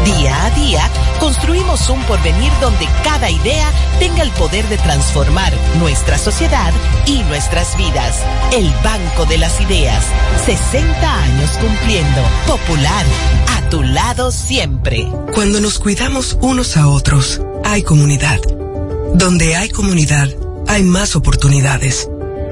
[0.06, 0.88] Día a día
[1.20, 6.72] construimos un porvenir donde cada idea tenga el poder de transformar nuestra sociedad
[7.08, 8.22] y nuestras vidas.
[8.52, 10.06] El Banco de las Ideas.
[10.46, 12.22] 60 años cumpliendo.
[12.46, 13.06] Popular.
[13.58, 15.08] A tu lado siempre.
[15.34, 18.40] Cuando nos cuidamos unos a otros, hay comunidad.
[19.16, 20.30] Donde hay comunidad,
[20.68, 22.08] hay más oportunidades.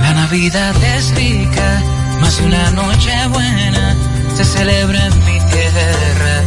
[0.00, 1.82] La Navidad es rica,
[2.20, 3.96] más una noche buena
[4.36, 6.42] se celebra en mi tierra.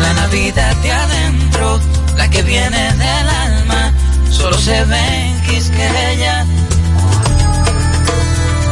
[0.00, 1.80] La Navidad de adentro,
[2.16, 3.92] la que viene del alma,
[4.30, 6.46] solo se ve en Quisqueya.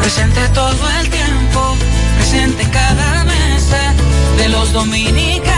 [0.01, 1.77] Presente todo el tiempo,
[2.17, 3.95] presente en cada mesa
[4.39, 5.58] de los dominicanos.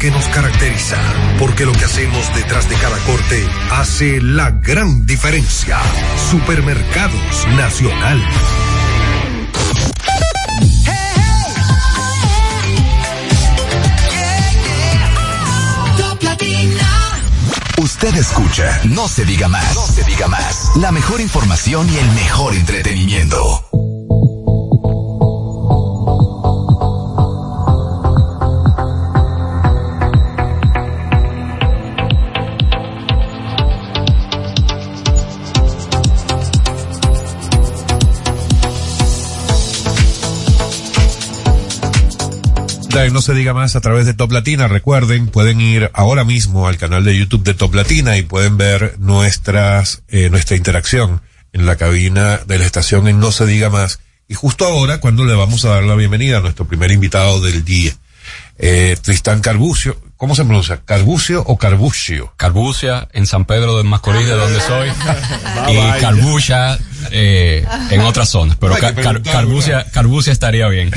[0.00, 0.98] que nos caracteriza,
[1.38, 5.78] porque lo que hacemos detrás de cada corte hace la gran diferencia.
[6.30, 8.22] Supermercados Nacional.
[17.78, 20.72] Usted escucha, no se diga más, no se diga más.
[20.76, 23.85] La mejor información y el mejor entretenimiento.
[42.96, 44.68] No se diga más a través de Top Latina.
[44.68, 48.96] Recuerden, pueden ir ahora mismo al canal de YouTube de Top Latina y pueden ver
[48.98, 51.20] nuestras, eh, nuestra interacción
[51.52, 54.00] en la cabina de la estación en No se diga más.
[54.28, 57.66] Y justo ahora, cuando le vamos a dar la bienvenida a nuestro primer invitado del
[57.66, 57.92] día,
[58.56, 60.80] eh, Tristán Carbucio, ¿Cómo se pronuncia?
[60.82, 62.32] ¿Carbucio o Carbucio?
[62.38, 64.88] Carbucia en San Pedro de Macorís, de donde soy.
[65.68, 66.78] y Carbucia
[67.10, 68.56] eh, en otras zonas.
[68.58, 68.76] Pero
[69.92, 70.90] Carbucia, estaría bien.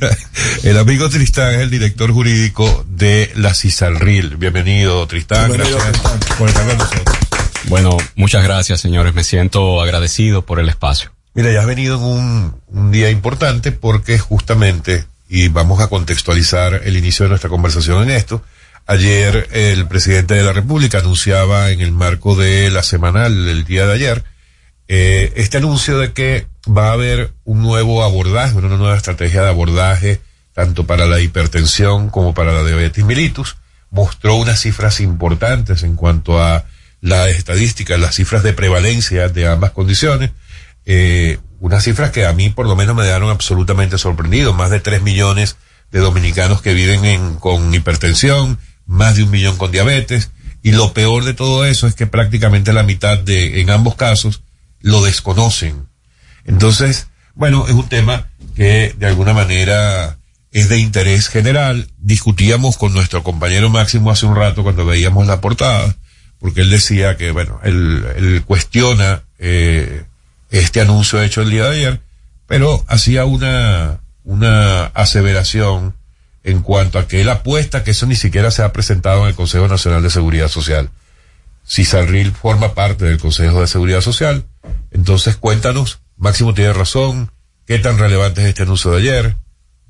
[0.64, 4.36] el amigo Tristán es el director jurídico de la CISALRIL.
[4.36, 5.52] Bienvenido, Tristán.
[5.52, 5.82] gracias
[6.36, 7.16] por estar con nosotros.
[7.68, 9.14] Bueno, muchas gracias, señores.
[9.14, 11.12] Me siento agradecido por el espacio.
[11.34, 16.82] Mira, ya has venido en un, un día importante porque justamente, y vamos a contextualizar
[16.84, 18.42] el inicio de nuestra conversación en esto,
[18.86, 23.86] Ayer el presidente de la República anunciaba en el marco de la semanal el día
[23.86, 24.24] de ayer
[24.88, 29.48] eh, este anuncio de que va a haber un nuevo abordaje, una nueva estrategia de
[29.48, 30.20] abordaje
[30.52, 33.56] tanto para la hipertensión como para la diabetes mellitus.
[33.90, 36.64] Mostró unas cifras importantes en cuanto a
[37.00, 40.30] las estadísticas, las cifras de prevalencia de ambas condiciones.
[40.86, 44.54] Eh, unas cifras que a mí por lo menos me dejaron absolutamente sorprendido.
[44.54, 45.56] Más de 3 millones
[45.90, 50.30] de dominicanos que viven en, con hipertensión, más de un millón con diabetes,
[50.62, 54.42] y lo peor de todo eso es que prácticamente la mitad de, en ambos casos,
[54.80, 55.88] lo desconocen.
[56.44, 60.18] Entonces, bueno, es un tema que de alguna manera
[60.52, 61.88] es de interés general.
[61.98, 65.94] Discutíamos con nuestro compañero Máximo hace un rato cuando veíamos la portada,
[66.38, 70.04] porque él decía que, bueno, él, cuestiona eh,
[70.50, 72.00] este anuncio hecho el día de ayer,
[72.46, 75.94] pero hacía una, una aseveración
[76.46, 79.34] en cuanto a que él apuesta que eso ni siquiera se ha presentado en el
[79.34, 80.90] Consejo Nacional de Seguridad Social.
[81.64, 84.44] Si Sarril forma parte del Consejo de Seguridad Social,
[84.92, 87.32] entonces cuéntanos, Máximo tiene razón,
[87.66, 89.36] qué tan relevante es este anuncio de ayer.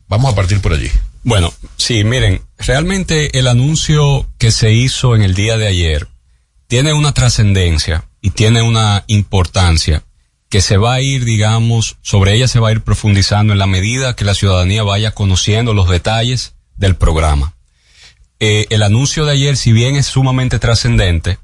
[0.09, 0.90] Vamos a partir por allí.
[1.25, 6.09] Bueno, sí, miren, realmente el anuncio que se hizo en el día de ayer
[6.69, 10.05] tiene una trascendencia y tiene una importancia
[10.48, 13.66] que se va a ir, digamos, sobre ella se va a ir profundizando en la
[13.66, 17.54] medida que la ciudadanía vaya conociendo los detalles del programa.
[18.38, 21.38] Eh, el anuncio de ayer, si bien es sumamente trascendente,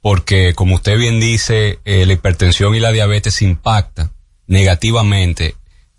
[0.00, 4.12] porque como usted bien dice, eh, la hipertensión y la diabetes impacta
[4.46, 5.56] negativamente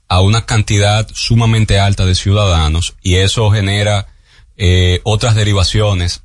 [0.07, 4.07] a una cantidad sumamente alta de ciudadanos y eso genera
[4.55, 6.23] eh, otras derivaciones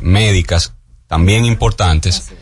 [0.00, 0.74] médicas
[1.06, 2.32] también importantes.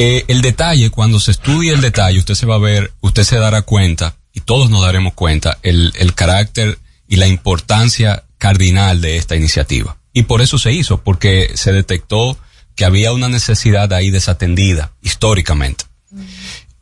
[0.00, 3.36] Eh, el detalle, cuando se estudie el detalle, usted se va a ver, usted se
[3.36, 9.16] dará cuenta, y todos nos daremos cuenta, el, el carácter y la importancia cardinal de
[9.16, 9.96] esta iniciativa.
[10.12, 12.38] Y por eso se hizo, porque se detectó
[12.76, 15.86] que había una necesidad ahí desatendida, históricamente.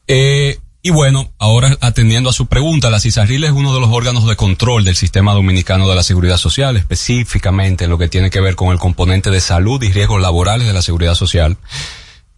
[0.06, 4.26] Eh, y bueno, ahora atendiendo a su pregunta, la CISARRIL es uno de los órganos
[4.26, 8.42] de control del sistema dominicano de la seguridad social, específicamente en lo que tiene que
[8.42, 11.56] ver con el componente de salud y riesgos laborales de la seguridad social.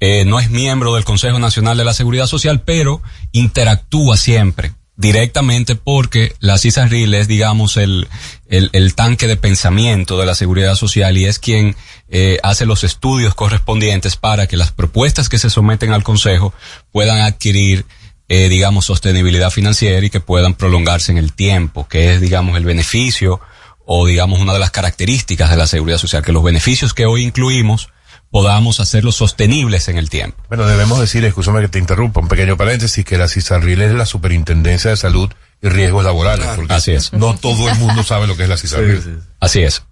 [0.01, 5.77] Eh, no es miembro del Consejo Nacional de la Seguridad Social, pero interactúa siempre directamente
[5.77, 8.09] porque la CISARRIL es, digamos, el,
[8.49, 11.77] el, tanque de pensamiento de la seguridad social y es quien
[12.09, 16.53] eh, hace los estudios correspondientes para que las propuestas que se someten al Consejo
[16.91, 17.87] puedan adquirir,
[18.29, 22.65] eh, digamos, sostenibilidad financiera y que puedan prolongarse en el tiempo, que es, digamos, el
[22.65, 23.41] beneficio
[23.87, 27.23] o digamos una de las características de la seguridad social, que los beneficios que hoy
[27.23, 27.89] incluimos
[28.31, 30.43] podamos hacerlos sostenibles en el tiempo.
[30.49, 34.05] Bueno, debemos decir, escúchame que te interrumpa, un pequeño paréntesis, que la CISARRIL es la
[34.07, 35.31] Superintendencia de Salud
[35.63, 36.47] y Riesgos Laborales.
[36.57, 37.13] Porque Así es.
[37.13, 39.21] No todo el mundo sabe lo que es la CISARRIL.
[39.41, 39.83] Así es.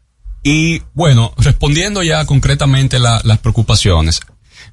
[0.43, 4.21] Y bueno, respondiendo ya concretamente la- las preocupaciones,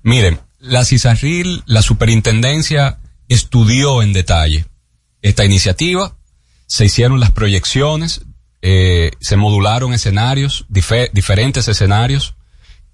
[0.03, 4.65] miren, la CISARRIL, la superintendencia, estudió en detalle
[5.21, 6.15] esta iniciativa,
[6.67, 8.21] se hicieron las proyecciones,
[8.61, 12.35] eh, se modularon escenarios, dife- diferentes escenarios,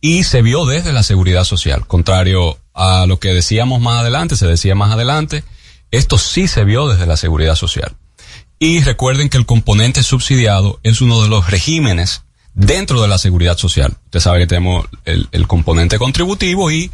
[0.02, 4.48] y se vio desde la seguridad social, contrario a lo que decíamos más adelante, se
[4.48, 5.44] decía más adelante,
[5.92, 7.96] esto sí se vio desde la seguridad social.
[8.60, 12.24] Y recuerden que el componente subsidiado es uno de los regímenes
[12.54, 13.98] dentro de la seguridad social.
[14.06, 16.92] Usted sabe que tenemos el, componente contributivo y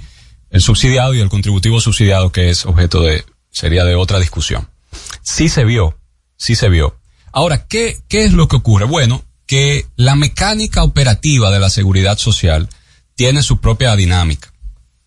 [0.49, 4.69] el subsidiado y el contributivo subsidiado que es objeto de, sería de otra discusión.
[5.21, 5.97] Sí se vio,
[6.37, 6.97] sí se vio.
[7.31, 8.85] Ahora, ¿qué, qué es lo que ocurre?
[8.85, 12.69] Bueno, que la mecánica operativa de la seguridad social
[13.15, 14.53] tiene su propia dinámica.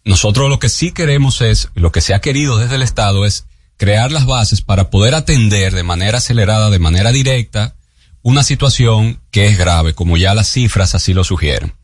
[0.04, 3.44] Nosotros lo que sí queremos es, lo que se ha querido desde el Estado es
[3.76, 7.76] crear las bases para poder atender de manera acelerada, de manera directa,
[8.22, 11.74] una situación que es grave, como ya las cifras así lo sugieren.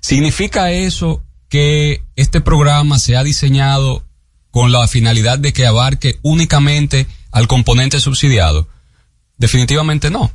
[0.00, 4.04] ¿Significa eso que este programa se ha diseñado
[4.50, 8.68] con la finalidad de que abarque únicamente al componente subsidiado?
[9.36, 10.30] Definitivamente no.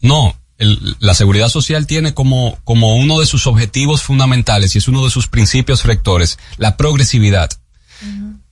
[0.00, 0.39] No.
[0.60, 5.02] El- la seguridad social tiene como, como uno de sus objetivos fundamentales y es uno
[5.04, 7.50] de sus principios rectores la progresividad.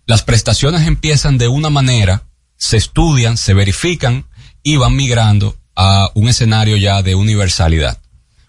[0.07, 2.25] Las prestaciones empiezan de una manera,
[2.57, 4.25] se estudian, se verifican
[4.63, 7.99] y van migrando a un escenario ya de universalidad.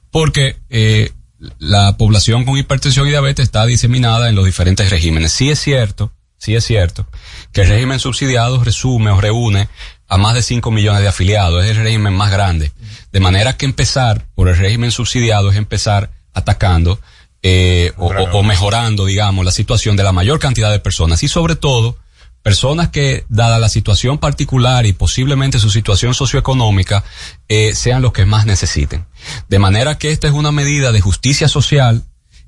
[0.09, 1.11] Porque eh,
[1.59, 5.31] la población con hipertensión y diabetes está diseminada en los diferentes regímenes.
[5.33, 7.05] Sí es cierto, sí es cierto,
[7.51, 9.67] que el régimen subsidiado resume o reúne
[10.07, 12.71] a más de 5 millones de afiliados, es el régimen más grande.
[13.11, 16.99] De manera que empezar por el régimen subsidiado es empezar atacando
[17.41, 21.97] eh, o, mejorando, digamos, la situación de la mayor cantidad de personas y sobre todo
[22.43, 27.03] personas que, dada la situación particular y posiblemente su situación socioeconómica,
[27.47, 29.05] eh, sean los que más necesiten.
[29.49, 32.03] De manera que esta es una medida de justicia social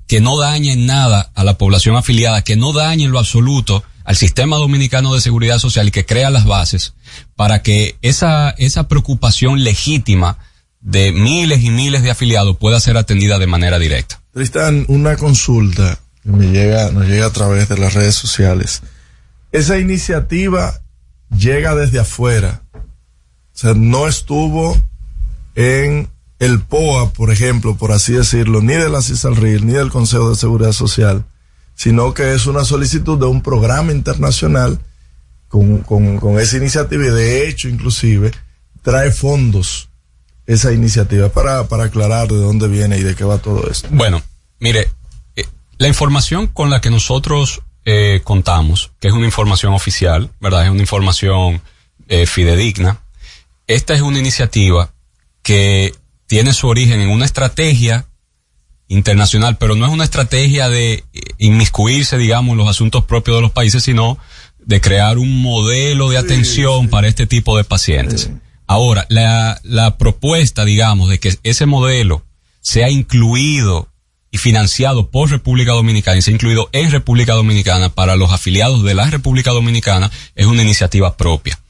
[0.06, 3.84] que no dañe en nada a la población afiliada, que no dañe en lo absoluto
[4.04, 6.94] al sistema dominicano de seguridad social y que crea las bases
[7.36, 10.38] para que esa, esa preocupación legítima
[10.82, 14.20] de miles y miles de afiliados pueda ser atendida de manera directa.
[14.32, 18.82] Tristan, una consulta que me llega, nos llega a través de las redes sociales.
[19.52, 20.80] Esa iniciativa
[21.36, 22.62] llega desde afuera.
[22.74, 24.76] O sea, no estuvo
[25.54, 26.08] en
[26.38, 30.36] el POA, por ejemplo, por así decirlo, ni de la CISALRIL, ni del Consejo de
[30.36, 31.24] Seguridad Social,
[31.74, 34.80] sino que es una solicitud de un programa internacional
[35.48, 38.32] con, con, con esa iniciativa y de hecho, inclusive,
[38.82, 39.91] trae fondos
[40.46, 43.88] esa iniciativa para, para aclarar de dónde viene y de qué va todo esto.
[43.90, 44.22] Bueno,
[44.58, 44.90] mire,
[45.36, 45.46] eh,
[45.78, 50.64] la información con la que nosotros eh, contamos, que es una información oficial, ¿verdad?
[50.64, 51.62] Es una información
[52.08, 53.00] eh, fidedigna.
[53.66, 54.92] Esta es una iniciativa
[55.42, 55.94] que
[56.26, 58.06] tiene su origen en una estrategia
[58.88, 61.04] internacional, pero no es una estrategia de eh,
[61.38, 64.18] inmiscuirse, digamos, en los asuntos propios de los países, sino
[64.58, 68.30] de crear un modelo de atención para este tipo de pacientes.
[68.72, 72.22] Ahora, la, propuesta, digamos, de que ese modelo
[72.62, 73.90] sea incluido
[74.30, 78.94] y financiado por República Dominicana y sea incluido en República Dominicana para los afiliados de
[78.94, 81.60] la República Dominicana es una iniciativa propia.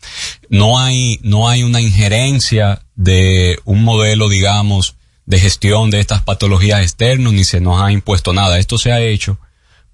[0.48, 4.94] No hay, no hay una injerencia de un modelo, digamos,
[5.26, 8.60] de gestión de estas patologías externos, ni se nos ha impuesto nada.
[8.60, 9.38] Esto se ha hecho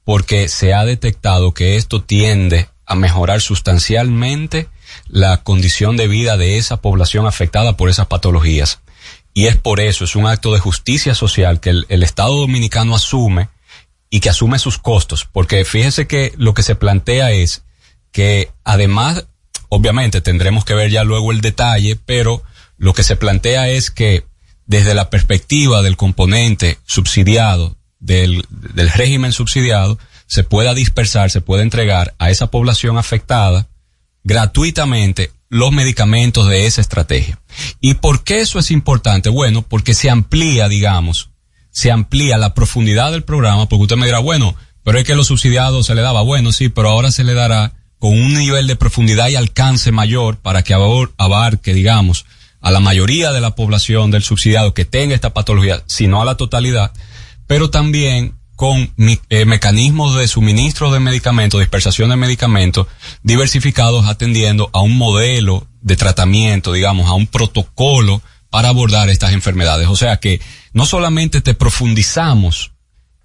[0.04, 4.68] porque se ha detectado que esto tiende a mejorar sustancialmente
[5.06, 8.80] la condición de vida de esa población afectada por esas patologías.
[9.34, 13.48] Y es por eso, es un acto de justicia social que el, Estado dominicano asume
[14.10, 17.62] y que asume sus costos, porque fíjese que lo que se plantea es
[18.10, 19.26] que además,
[19.68, 22.42] obviamente tendremos que ver ya luego el detalle, pero
[22.78, 24.24] lo que se plantea es que
[24.66, 31.62] desde la perspectiva del componente subsidiado, del, del régimen subsidiado, se pueda dispersar, se pueda
[31.62, 33.68] entregar a esa población afectada
[34.24, 37.38] gratuitamente los medicamentos de esa estrategia.
[37.80, 39.30] ¿Y por qué eso es importante?
[39.30, 41.30] Bueno, porque se amplía, digamos,
[41.70, 44.54] se amplía la profundidad del programa, porque usted me dirá, bueno,
[44.84, 47.72] pero es que los subsidiados se le daba, bueno, sí, pero ahora se le dará
[47.98, 52.26] con un nivel de profundidad y alcance mayor para que abarque, digamos,
[52.60, 56.36] a la mayoría de la población del subsidiado que tenga esta patología, sino a la
[56.36, 56.92] totalidad,
[57.46, 58.92] pero también con
[59.30, 62.88] eh, mecanismos de suministro de medicamentos, dispersación de medicamentos
[63.22, 69.86] diversificados atendiendo a un modelo de tratamiento, digamos, a un protocolo para abordar estas enfermedades.
[69.86, 70.40] O sea que
[70.72, 72.72] no solamente te profundizamos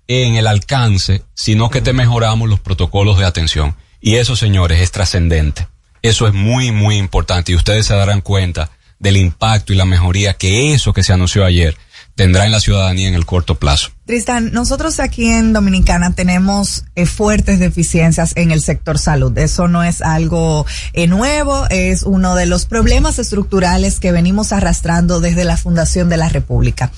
[0.08, 3.76] en el alcance, sino que te mejoramos los protocolos de atención.
[4.00, 5.68] Y eso, señores, es trascendente.
[6.04, 8.70] Eso es muy, muy importante y ustedes se darán cuenta
[9.00, 11.76] del impacto y la mejoría que eso que se anunció ayer
[12.16, 13.92] tendrá en la ciudadanía en el corto plazo.
[14.06, 19.36] Tristan, nosotros aquí en Dominicana tenemos eh, fuertes deficiencias en el sector salud.
[19.38, 25.22] Eso no es algo eh, nuevo, es uno de los problemas estructurales que venimos arrastrando
[25.22, 26.92] desde la fundación de la República.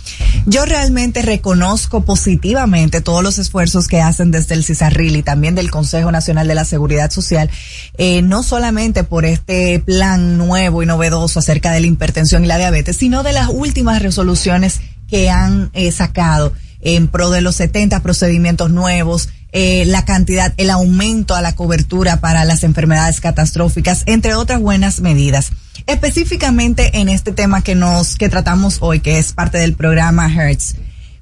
[0.48, 5.70] Yo realmente reconozco positivamente todos los esfuerzos que hacen desde el CISARRIL y también del
[5.70, 7.52] Consejo Nacional de la Seguridad Social,
[8.00, 12.58] eh, no solamente por este plan nuevo y novedoso acerca de la hipertensión y la
[12.58, 18.70] diabetes, sino de las últimas resoluciones que han sacado en pro de los 70 procedimientos
[18.70, 24.60] nuevos, eh, la cantidad, el aumento a la cobertura para las enfermedades catastróficas, entre otras
[24.60, 25.52] buenas medidas.
[25.88, 30.76] Específicamente en este tema que nos, que tratamos hoy, que es parte del programa Hertz.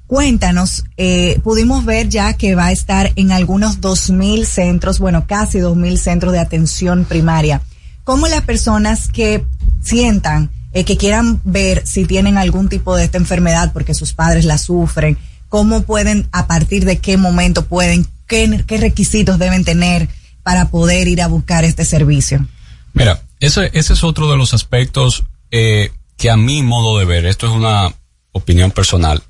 [0.08, 5.60] Cuéntanos, eh, pudimos ver ya que va a estar en algunos 2.000 centros, bueno, casi
[5.60, 7.62] 2.000 centros de atención primaria.
[8.02, 9.46] ¿Cómo las personas que
[9.80, 14.44] sientan, eh, que quieran ver si tienen algún tipo de esta enfermedad porque sus padres
[14.44, 15.16] la sufren,
[15.48, 20.08] cómo pueden, a partir de qué momento pueden, qué, requisitos deben tener
[20.42, 22.44] para poder ir a buscar este servicio.
[22.92, 25.22] Mira, ese, es otro de los aspectos
[25.52, 27.94] eh, que a mi modo de ver, esto es una
[28.32, 29.22] opinión personal,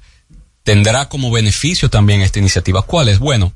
[0.62, 2.80] tendrá como beneficio también esta iniciativa.
[2.82, 3.18] ¿Cuál es?
[3.18, 3.53] Bueno,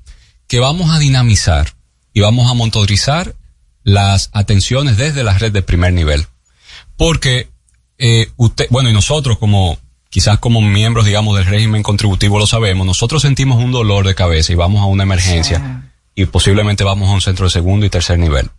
[0.47, 1.73] que vamos a dinamizar
[2.13, 3.35] y vamos a monitorizar
[3.83, 6.27] las atenciones desde la red de primer nivel.
[6.99, 7.49] Porque
[7.99, 9.79] eh, usted, bueno, y nosotros como
[10.11, 14.53] quizás como miembros, digamos, del régimen contributivo lo sabemos, nosotros sentimos un dolor de cabeza
[14.53, 18.19] y vamos a una emergencia y posiblemente vamos a un centro de segundo y tercer
[18.19, 18.51] nivel.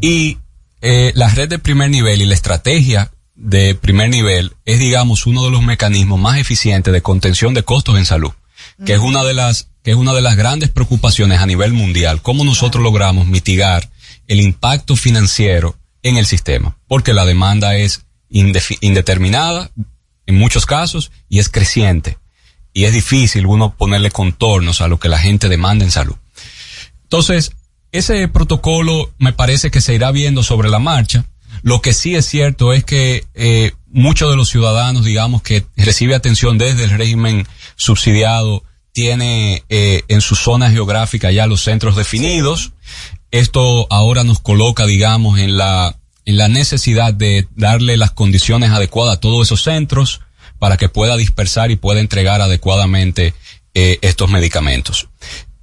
[0.00, 0.38] Y
[0.82, 5.44] eh, la red de primer nivel y la estrategia de primer nivel es, digamos, uno
[5.44, 8.32] de los mecanismos más eficientes de contención de costos en salud,
[8.84, 12.20] que es una de las que es una de las grandes preocupaciones a nivel mundial,
[12.20, 13.88] cómo nosotros logramos mitigar
[14.28, 19.70] el impacto financiero en el sistema, porque la demanda es indeterminada,
[20.26, 22.18] en muchos casos y es creciente.
[22.72, 26.16] Y es difícil uno ponerle contornos a lo que la gente demanda en salud.
[27.02, 27.52] Entonces,
[27.92, 31.24] ese protocolo me parece que se irá viendo sobre la marcha.
[31.62, 36.14] Lo que sí es cierto es que eh, muchos de los ciudadanos, digamos, que recibe
[36.14, 38.62] atención desde el régimen subsidiado,
[38.92, 42.72] tiene eh, en su zona geográfica ya los centros definidos.
[43.30, 45.99] Esto ahora nos coloca, digamos, en la
[46.32, 50.20] la necesidad de darle las condiciones adecuadas a todos esos centros
[50.58, 53.34] para que pueda dispersar y pueda entregar adecuadamente
[53.74, 55.08] eh, estos medicamentos.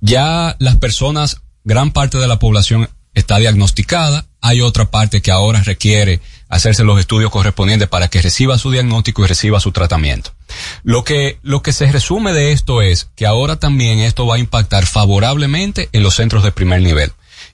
[0.02, 5.64] Ya las personas, gran parte de la población está diagnosticada, hay otra parte que ahora
[5.64, 10.32] requiere hacerse los estudios correspondientes para que reciba su diagnóstico y reciba su tratamiento.
[10.84, 14.40] Lo que, lo que se resume de esto es que ahora también esto va a
[14.40, 17.12] impactar favorablemente en los centros de primer nivel.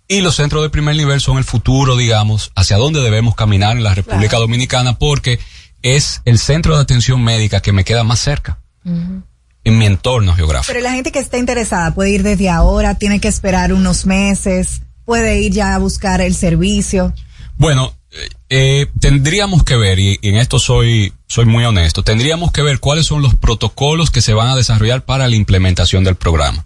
[0.07, 3.83] Y los centros de primer nivel son el futuro, digamos, hacia dónde debemos caminar en
[3.83, 5.39] la República Dominicana, porque
[5.81, 8.59] es el centro de atención médica que me queda más cerca.
[8.85, 10.73] En mi entorno geográfico.
[10.73, 14.81] Pero la gente que está interesada puede ir desde ahora, tiene que esperar unos meses,
[15.05, 17.13] puede ir ya a buscar el servicio.
[17.55, 22.61] Bueno, eh, eh, tendríamos que ver, y, en esto soy, soy muy honesto, tendríamos que
[22.61, 26.65] ver cuáles son los protocolos que se van a desarrollar para la implementación del programa.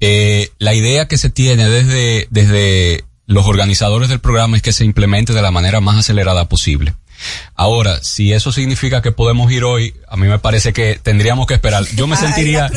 [0.00, 4.84] Eh, la idea que se tiene desde, desde los organizadores del programa es que se
[4.84, 6.94] implemente de la manera más acelerada posible.
[7.54, 11.54] Ahora, si eso significa que podemos ir hoy, a mí me parece que tendríamos que
[11.54, 11.84] esperar.
[11.96, 12.70] Yo me sentiría,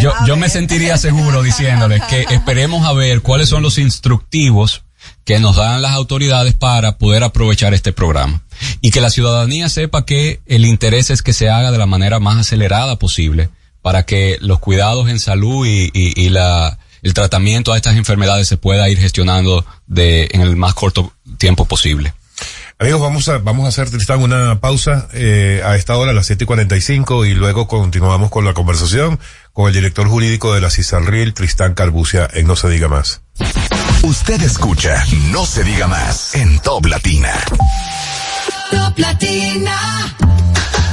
[0.00, 4.84] yo, yo me sentiría seguro diciéndoles que esperemos a ver cuáles son los instructivos
[5.24, 8.42] que nos dan las autoridades para poder aprovechar este programa.
[8.80, 12.20] Y que la ciudadanía sepa que el interés es que se haga de la manera
[12.20, 13.50] más acelerada posible
[13.82, 18.56] para que los cuidados en salud y, y, la, el tratamiento a estas enfermedades se
[18.56, 22.14] pueda ir gestionando de, en el más corto tiempo posible.
[22.78, 26.26] Amigos, vamos a, vamos a hacer, Tristán, una pausa eh, a esta hora, a las
[26.26, 29.20] siete y cuarenta y cinco, y luego continuamos con la conversación
[29.52, 33.20] con el director jurídico de la CISALRIL, Tristán Calbucia, en No Se Diga Más.
[34.02, 37.32] Usted escucha No Se Diga Más en Top Latina.
[38.70, 40.16] Top Latina.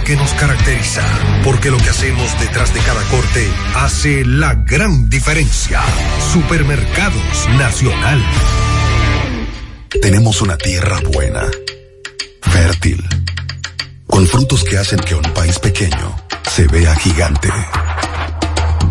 [0.00, 1.02] que nos caracteriza.
[1.44, 5.80] Porque lo que hacemos detrás de cada corte hace la gran diferencia.
[6.32, 8.24] Supermercados Nacional.
[10.00, 11.42] Tenemos una tierra buena,
[12.40, 13.04] fértil,
[14.06, 16.16] con frutos que hacen que un país pequeño
[16.50, 17.50] se vea gigante.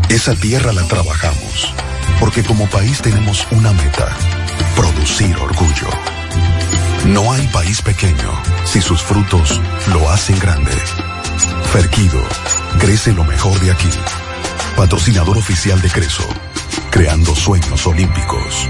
[0.10, 1.74] Esa tierra la trabajamos,
[2.20, 4.16] porque como país tenemos una meta,
[4.76, 5.90] producir orgullo.
[7.06, 8.32] No hay país pequeño
[8.64, 10.72] si sus frutos lo hacen grande.
[11.72, 12.22] Ferquido,
[12.80, 13.90] crece lo mejor de aquí.
[14.78, 16.28] Patrocinador oficial de Creso,
[16.92, 18.70] creando sueños olímpicos.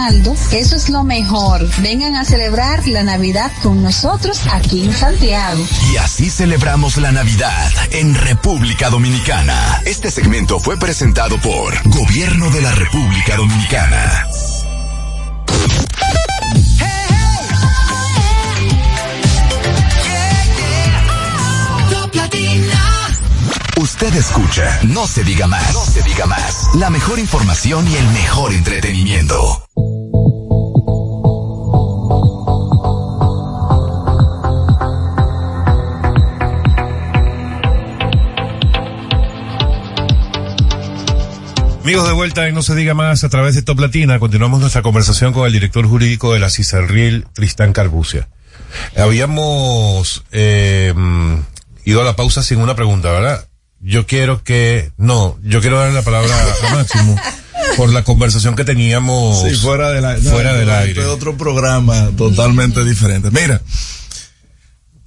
[0.51, 1.67] eso es lo mejor.
[1.81, 5.63] Vengan a celebrar la Navidad con nosotros aquí en Santiago.
[5.93, 9.81] Y así celebramos la Navidad en República Dominicana.
[9.85, 14.27] Este segmento fue presentado por Gobierno de la República Dominicana.
[23.81, 26.69] Usted escucha, no se diga más, no se diga más.
[26.75, 29.67] La mejor información y el mejor entretenimiento.
[41.83, 44.83] Amigos de vuelta y no se diga más a través de Top Latina, continuamos nuestra
[44.83, 48.29] conversación con el director jurídico de la CISARRIL, Tristán Carbucia.
[48.95, 50.93] Habíamos eh,
[51.83, 53.47] ido a la pausa sin una pregunta, ¿verdad?
[53.79, 57.19] Yo quiero que, no, yo quiero darle la palabra a Máximo
[57.77, 61.01] por la conversación que teníamos sí, fuera, de la, fuera no, del aire.
[61.01, 63.31] De otro programa totalmente diferente.
[63.31, 63.59] Mira,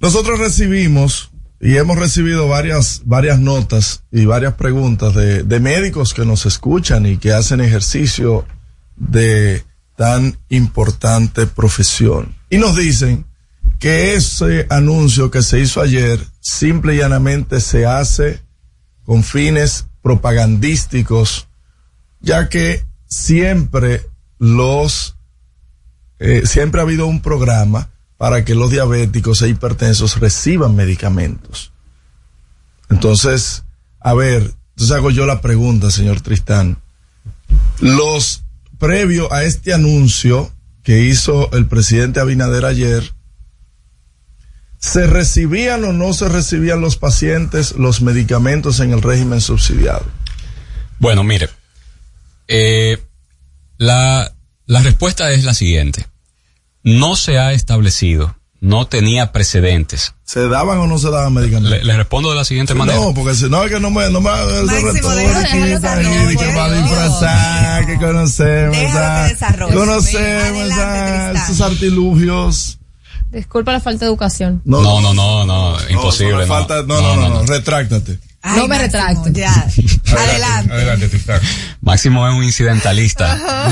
[0.01, 6.25] nosotros recibimos y hemos recibido varias, varias notas y varias preguntas de, de médicos que
[6.25, 8.45] nos escuchan y que hacen ejercicio
[8.95, 9.63] de
[9.95, 12.35] tan importante profesión.
[12.49, 13.25] Y nos dicen
[13.79, 18.41] que ese anuncio que se hizo ayer simple y llanamente se hace
[19.05, 21.47] con fines propagandísticos,
[22.19, 24.05] ya que siempre
[24.37, 25.17] los,
[26.19, 31.71] eh, siempre ha habido un programa para que los diabéticos e hipertensos reciban medicamentos.
[32.89, 33.63] Entonces,
[33.99, 36.77] a ver, entonces hago yo la pregunta, señor Tristán.
[37.79, 38.43] Los,
[38.77, 40.51] previo a este anuncio
[40.83, 43.13] que hizo el presidente Abinader ayer,
[44.79, 50.05] ¿se recibían o no se recibían los pacientes los medicamentos en el régimen subsidiado?
[50.99, 51.49] Bueno, mire,
[52.47, 53.01] eh,
[53.77, 54.31] la,
[54.67, 56.05] la respuesta es la siguiente
[56.85, 60.13] no se ha establecido, no tenía precedentes.
[60.23, 61.71] ¿Se daban o no se daban medicamentos?
[61.71, 62.99] Le, le respondo de la siguiente sí, manera.
[62.99, 64.35] No, porque si no es que no me, no me que
[66.55, 68.77] va a disfrazar, que conocemos,
[69.73, 70.69] conocemos
[71.35, 72.77] esos artilugios.
[73.31, 74.61] Disculpa la falta de educación.
[74.63, 76.45] No, no, no, no, no imposible.
[76.45, 78.19] No, falta, no, no, no, no, retráctate.
[78.43, 79.29] Ay, no me retracto.
[79.31, 79.51] Ya.
[79.51, 80.71] adelante.
[80.71, 81.09] Adelante,
[81.81, 83.71] Máximo es un incidentalista.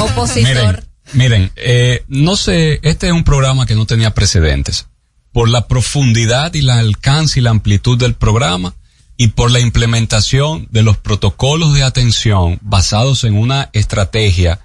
[0.10, 0.82] Opositor.
[1.14, 4.86] Miren, eh, no sé, este es un programa que no tenía precedentes.
[5.32, 8.74] Por la profundidad y el alcance y la amplitud del programa
[9.16, 14.60] y por la implementación de los protocolos de atención basados en una estrategia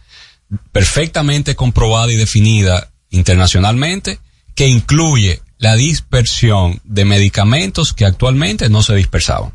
[0.72, 4.20] perfectamente comprobada y definida internacionalmente
[4.56, 9.54] que incluye la dispersión de medicamentos que actualmente no se dispersaban.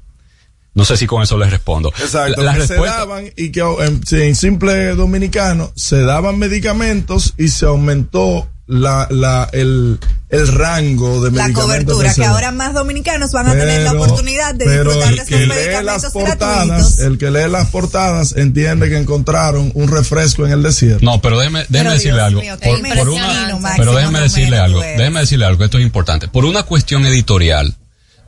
[0.75, 1.93] No sé si con eso les respondo.
[2.01, 2.43] Exacto.
[2.43, 2.93] La, la respuesta...
[2.95, 9.07] se daban y que en, en, simple dominicano se daban medicamentos y se aumentó la,
[9.11, 9.99] la, el,
[10.31, 11.65] el rango de La medicamentos
[11.95, 15.17] cobertura, se que ahora más dominicanos van a tener la oportunidad de pero disfrutar el
[15.17, 16.39] de esos que lee medicamentos las gratuitos.
[16.39, 21.05] portadas, el que lee las portadas entiende que encontraron un refresco en el desierto.
[21.05, 22.41] No, pero déjeme, déjeme decirle algo.
[22.41, 26.27] Por- por una- pero déjeme decirle algo, déjeme decirle algo, esto es importante.
[26.29, 27.77] Por una cuestión editorial,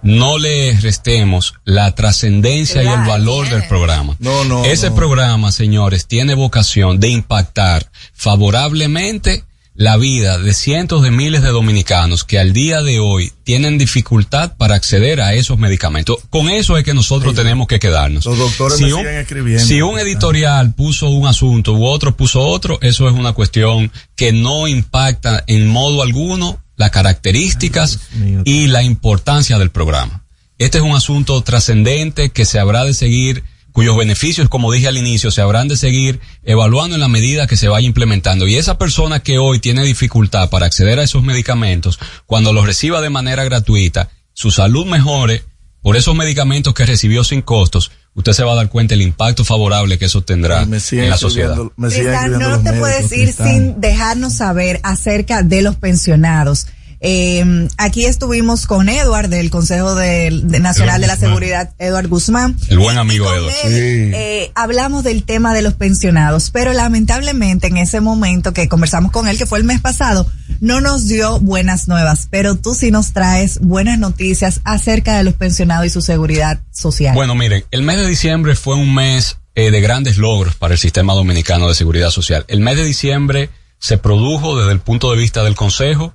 [0.07, 4.17] no le restemos la trascendencia y el valor del programa.
[4.19, 4.65] No, no.
[4.65, 4.97] Ese no.
[4.97, 9.45] programa, señores, tiene vocación de impactar favorablemente
[9.75, 14.57] la vida de cientos de miles de dominicanos que al día de hoy tienen dificultad
[14.57, 16.17] para acceder a esos medicamentos.
[16.31, 18.25] Con eso es que nosotros tenemos que quedarnos.
[18.25, 19.65] Los doctores Si me un- siguen escribiendo.
[19.67, 24.33] si un editorial puso un asunto u otro puso otro, eso es una cuestión que
[24.33, 28.01] no impacta en modo alguno las características
[28.45, 30.25] y la importancia del programa.
[30.59, 34.97] Este es un asunto trascendente que se habrá de seguir, cuyos beneficios, como dije al
[34.97, 38.47] inicio, se habrán de seguir evaluando en la medida que se vaya implementando.
[38.47, 43.01] Y esa persona que hoy tiene dificultad para acceder a esos medicamentos, cuando los reciba
[43.01, 45.45] de manera gratuita, su salud mejore
[45.83, 49.45] por esos medicamentos que recibió sin costos, usted se va a dar cuenta del impacto
[49.45, 51.57] favorable que eso tendrá Me en la sociedad.
[51.77, 53.49] me Tristán, no te médicos, puedes ir Tristán.
[53.49, 56.67] sin dejarnos saber acerca de los pensionados.
[57.01, 60.31] Eh, aquí estuvimos con Edward del Consejo de
[60.61, 61.31] Nacional de la Guzmán.
[61.31, 62.57] Seguridad, Edward Guzmán.
[62.69, 63.53] El buen amigo Edward.
[63.65, 69.29] Eh, hablamos del tema de los pensionados, pero lamentablemente en ese momento que conversamos con
[69.29, 70.27] él, que fue el mes pasado,
[70.61, 75.35] no nos dio buenas nuevas, pero tú sí nos traes buenas noticias acerca de los
[75.35, 77.15] pensionados y su seguridad social.
[77.15, 80.79] Bueno, miren, el mes de diciembre fue un mes eh, de grandes logros para el
[80.79, 82.45] sistema dominicano de seguridad social.
[82.49, 86.15] El mes de diciembre se produjo desde el punto de vista del Consejo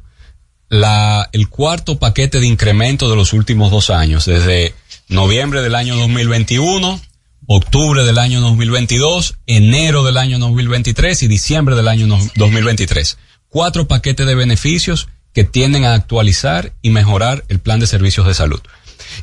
[0.72, 4.74] la, el cuarto paquete de incremento de los últimos dos años, desde
[5.09, 7.01] noviembre del año 2021,
[7.45, 13.17] octubre del año 2022, enero del año 2023 y diciembre del año no- 2023.
[13.49, 18.34] Cuatro paquetes de beneficios que tienden a actualizar y mejorar el plan de servicios de
[18.34, 18.61] salud.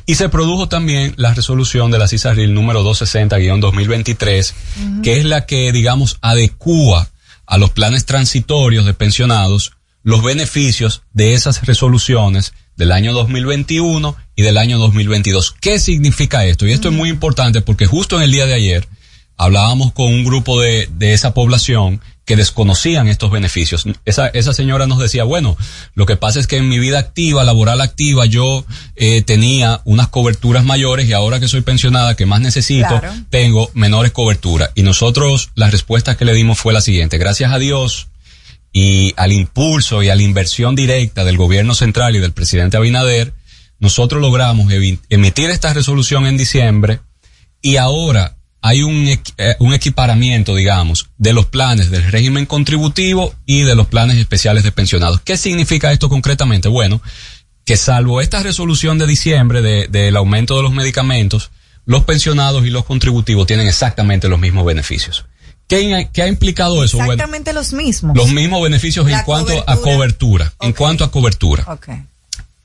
[0.05, 4.53] Y se produjo también la resolución de la CISARIL número 260-2023,
[5.01, 7.09] que es la que, digamos, adecúa
[7.47, 9.71] a los planes transitorios de pensionados
[10.03, 15.55] los beneficios de esas resoluciones del año 2021 y del año 2022.
[15.59, 16.65] ¿Qué significa esto?
[16.67, 18.87] Y esto es muy importante porque justo en el día de ayer
[19.37, 23.85] hablábamos con un grupo de, de esa población que desconocían estos beneficios.
[24.05, 25.57] Esa, esa señora nos decía, bueno,
[25.95, 30.09] lo que pasa es que en mi vida activa, laboral activa, yo eh, tenía unas
[30.09, 33.11] coberturas mayores y ahora que soy pensionada, que más necesito, Claro.
[33.31, 34.69] tengo menores coberturas.
[34.75, 38.08] Y nosotros, la respuesta que le dimos fue la siguiente, gracias a Dios
[38.71, 43.33] y al impulso y a la inversión directa del gobierno central y del presidente Abinader,
[43.79, 44.71] nosotros logramos
[45.09, 46.99] emitir esta resolución en diciembre
[47.61, 53.61] y ahora hay un, eh, un equiparamiento, digamos, de los planes del régimen contributivo y
[53.61, 55.21] de los planes especiales de pensionados.
[55.21, 56.67] ¿Qué significa esto concretamente?
[56.67, 57.01] Bueno,
[57.65, 61.51] que salvo esta resolución de diciembre de- del aumento de los medicamentos,
[61.85, 65.25] los pensionados y los contributivos tienen exactamente los mismos beneficios.
[65.69, 66.97] ¿Qué, qué ha implicado eso?
[66.97, 68.17] Bueno, Exactamente los mismos.
[68.17, 70.51] los mismos beneficios en cuanto a cobertura.
[70.59, 71.63] En cuanto a cobertura.
[71.67, 71.89] Ok.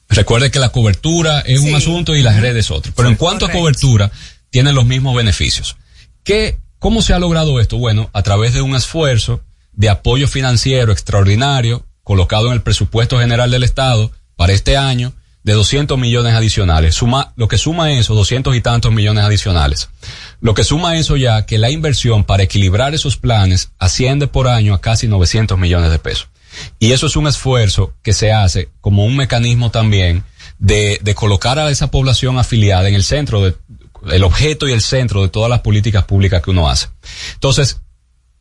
[0.09, 2.93] Recuerde que la cobertura es un asunto y las redes otro.
[2.97, 4.11] Pero en cuanto a cobertura,
[4.51, 5.77] tienen los mismos beneficios.
[6.23, 7.77] ¿Qué, ¿Cómo se ha logrado esto?
[7.77, 9.43] Bueno, a través de un esfuerzo
[9.75, 15.53] de apoyo financiero extraordinario colocado en el presupuesto general del Estado para este año de
[15.53, 16.95] 200 millones adicionales.
[16.95, 19.91] Suma, lo que suma eso, 200 y tantos millones adicionales.
[20.45, 24.75] Lo que suma eso ya que la inversión para equilibrar esos planes asciende por año
[24.75, 26.29] a casi 900 millones de pesos.
[26.79, 30.23] Y eso es un esfuerzo que se hace como un mecanismo también
[30.59, 33.55] de, de colocar a esa población afiliada en el centro de,
[34.11, 36.89] el objeto y el centro de todas las políticas públicas que uno hace.
[37.33, 37.81] Entonces,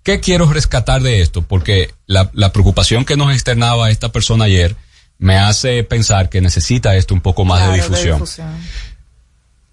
[0.03, 1.43] ¿qué quiero rescatar de esto?
[1.43, 4.75] Porque la, la preocupación que nos externaba esta persona ayer
[5.19, 8.21] me hace pensar que necesita esto un poco más de difusión.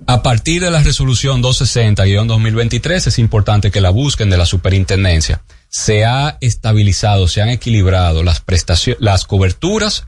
[0.06, 5.42] A partir de la resolución 260-2023 es importante que la busquen de la superintendencia.
[5.68, 10.06] Se ha estabilizado, se han equilibrado las prestaciones, las coberturas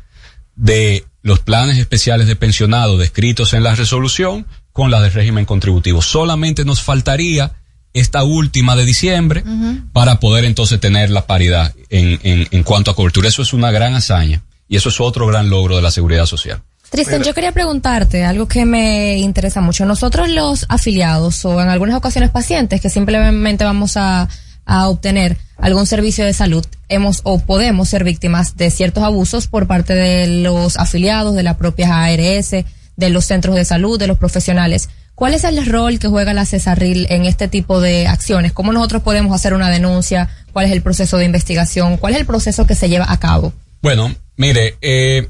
[0.57, 6.03] de los planes especiales de pensionados descritos en la resolución con la del régimen contributivo.
[6.03, 7.53] Solamente nos faltaría
[7.93, 9.45] esta última de diciembre
[9.93, 13.29] para poder entonces tener la paridad en, en, en cuanto a cobertura.
[13.29, 16.63] Eso es una gran hazaña y eso es otro gran logro de la seguridad social.
[16.93, 19.87] Tristan, yo quería preguntarte algo que me interesa mucho.
[19.87, 24.29] Nosotros los afiliados o en algunas ocasiones pacientes que simplemente vamos a,
[24.67, 29.67] a obtener algún servicio de salud, hemos o podemos ser víctimas de ciertos abusos por
[29.67, 34.19] parte de los afiliados, de la propia ARS, de los centros de salud, de los
[34.19, 34.91] profesionales.
[35.15, 38.53] ¿Cuál es el rol que juega la CESARRIL en este tipo de acciones?
[38.53, 40.29] ¿Cómo nosotros podemos hacer una denuncia?
[40.53, 41.97] ¿Cuál es el proceso de investigación?
[41.97, 43.55] ¿Cuál es el proceso que se lleva a cabo?
[43.81, 45.29] Bueno, mire, eh,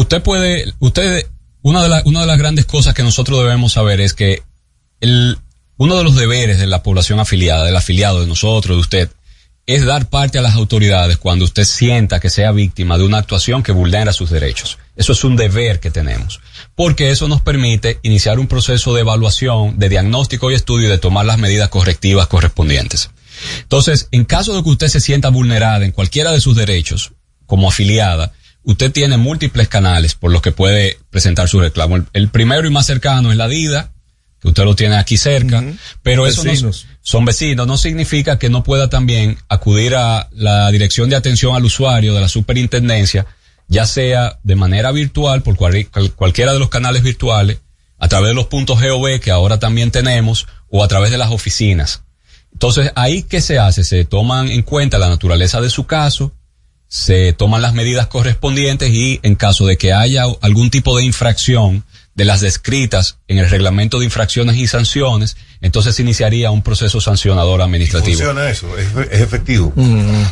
[0.00, 1.26] usted puede, usted,
[1.62, 4.42] una de, una de las grandes cosas que nosotros debemos saber es que
[5.00, 5.38] el,
[5.76, 9.10] uno de los deberes de la población afiliada, del afiliado de nosotros, de usted,
[9.66, 13.62] es dar parte a las autoridades cuando usted sienta que sea víctima de una actuación
[13.62, 14.78] que vulnera sus derechos.
[14.96, 16.40] Eso es un deber que tenemos,
[16.74, 20.98] porque eso nos permite iniciar un proceso de evaluación, de diagnóstico y estudio y de
[20.98, 23.10] tomar las medidas correctivas correspondientes.
[23.62, 27.12] Entonces, en caso de que usted se sienta vulnerada en cualquiera de sus derechos,
[27.46, 28.32] como afiliada,
[28.64, 31.96] usted tiene múltiples canales por los que puede presentar su reclamo.
[31.96, 33.92] El, el primero y más cercano es la DIDA,
[34.40, 35.60] que usted lo tiene aquí cerca,
[36.02, 36.50] pero eso no-
[37.02, 41.64] son vecinos, no significa que no pueda también acudir a la Dirección de Atención al
[41.64, 43.26] Usuario de la Superintendencia,
[43.68, 47.58] ya sea de manera virtual, por cual- cual- cualquiera de los canales virtuales,
[47.98, 51.30] a través de los puntos GOV que ahora también tenemos, o a través de las
[51.30, 52.02] oficinas.
[52.52, 56.32] Entonces, ahí que se hace, se toman en cuenta la naturaleza de su caso,
[56.92, 61.84] se toman las medidas correspondientes y en caso de que haya algún tipo de infracción
[62.16, 67.00] de las descritas en el reglamento de infracciones y sanciones, entonces se iniciaría un proceso
[67.00, 68.16] sancionador administrativo.
[68.18, 69.72] Funciona eso, es, es efectivo.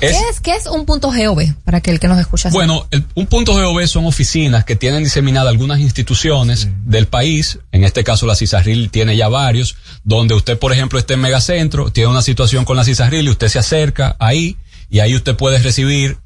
[0.01, 1.55] Es- ¿Qué es, ¿Qué es un punto GOV?
[1.65, 2.51] Para que el que nos escucha?
[2.51, 7.85] Bueno, el- un punto GOV son oficinas que tienen diseminadas algunas instituciones del país, en
[7.85, 12.11] este caso la CISARRIL tiene ya varios, donde usted, por ejemplo, esté en megacentro, tiene
[12.11, 14.57] una situación con la CISARRIL y usted se acerca ahí
[14.91, 16.19] y ahí usted puede recibir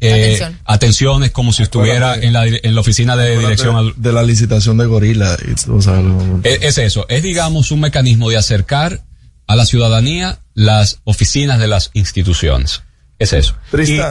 [0.00, 0.58] eh, Atención.
[0.64, 4.76] atenciones como si estuviera en la, en la oficina de dirección al- de la licitación
[4.78, 5.36] de gorila
[5.68, 9.02] o sea, lo- es, es eso, es digamos un mecanismo de acercar
[9.46, 12.82] a la ciudadanía las oficinas de las instituciones.
[13.18, 13.54] Es eso.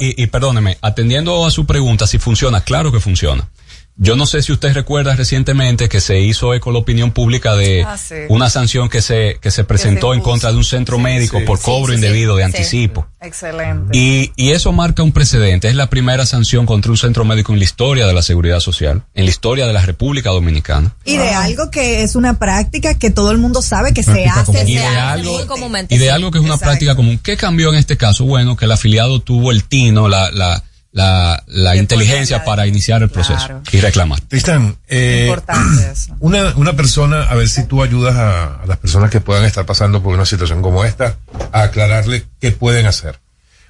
[0.01, 3.49] Y- y perdóneme, atendiendo a su pregunta, si funciona, claro que funciona.
[3.97, 7.83] Yo no sé si usted recuerda recientemente que se hizo eco la opinión pública de
[7.83, 8.15] Ah, sí.
[8.27, 11.93] una sanción que se, que se presentó en contra de un centro médico por cobro
[11.93, 12.05] sí, sí.
[12.05, 12.45] indebido de Sí.
[12.45, 13.07] anticipo.
[13.21, 13.97] Excelente.
[13.97, 15.69] Y, y eso marca un precedente.
[15.69, 19.03] Es la primera sanción contra un centro médico en la historia de la seguridad social,
[19.13, 20.93] en la historia de la República Dominicana.
[21.05, 24.45] Y de algo que es una práctica que todo el mundo sabe que se hace.
[24.51, 24.67] común.
[24.67, 25.95] Y de algo- muy comúnmente.
[25.95, 27.17] Y de algo que es una práctica común.
[27.23, 28.25] ¿Qué cambió en este caso?
[28.25, 30.63] Bueno, que el afiliado tuvo el tino, la, la,
[30.95, 34.21] la, la inteligencia para iniciar el proceso y reclamar.
[34.21, 35.35] Tristán, eh,
[35.91, 36.15] eso.
[36.21, 39.65] una, una persona, a ver si tú ayudas a, a las personas que puedan estar
[39.65, 41.17] pasando por una situación como esta,
[41.51, 43.19] a aclararle qué pueden hacer.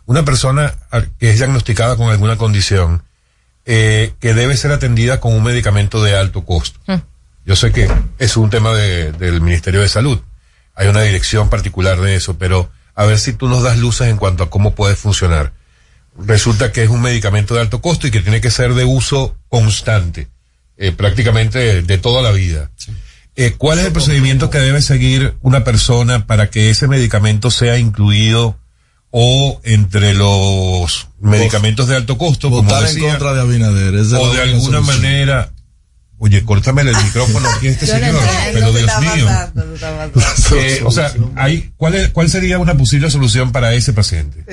[0.05, 0.76] Una persona
[1.19, 3.01] que es diagnosticada con alguna condición,
[3.65, 6.80] eh, que debe ser atendida con un medicamento de alto costo.
[7.43, 10.19] Yo sé que es un tema de- del Ministerio de Salud.
[10.76, 14.17] Hay una dirección particular de eso, pero a ver si tú nos das luces en
[14.17, 15.53] cuanto a cómo puede funcionar.
[16.18, 19.36] Resulta que es un medicamento de alto costo y que tiene que ser de uso
[19.49, 20.28] constante,
[20.78, 22.72] eh, prácticamente de, de toda la vida.
[23.36, 27.78] Eh, ¿Cuál es el procedimiento que debe seguir una persona para que ese medicamento sea
[27.78, 28.57] incluido
[29.11, 33.95] o entre los medicamentos de alto costo, como votar en decía, contra de Abinader.
[33.95, 34.86] esa o de alguna solución.
[34.86, 35.51] manera,
[36.18, 38.22] oye, córtame el micrófono aquí este no señor,
[38.53, 39.28] pero ¿Qué Dios mío.
[40.57, 44.43] Eh, o sea, hay, ¿cuál, es- ¿cuál sería una posible solución para ese paciente?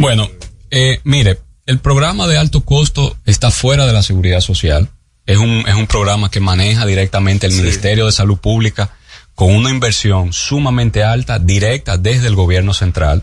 [0.00, 0.28] Bueno,
[0.76, 4.88] eh, mire, el programa de alto costo está fuera de la seguridad social.
[5.24, 8.90] Es un, es un programa que maneja directamente el Ministerio de Salud Pública
[9.36, 13.22] con una inversión sumamente alta, directa desde el gobierno central.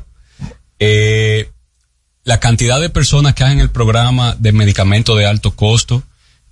[0.79, 1.49] Eh,
[2.23, 6.03] la cantidad de personas que hay en el programa de medicamentos de alto costo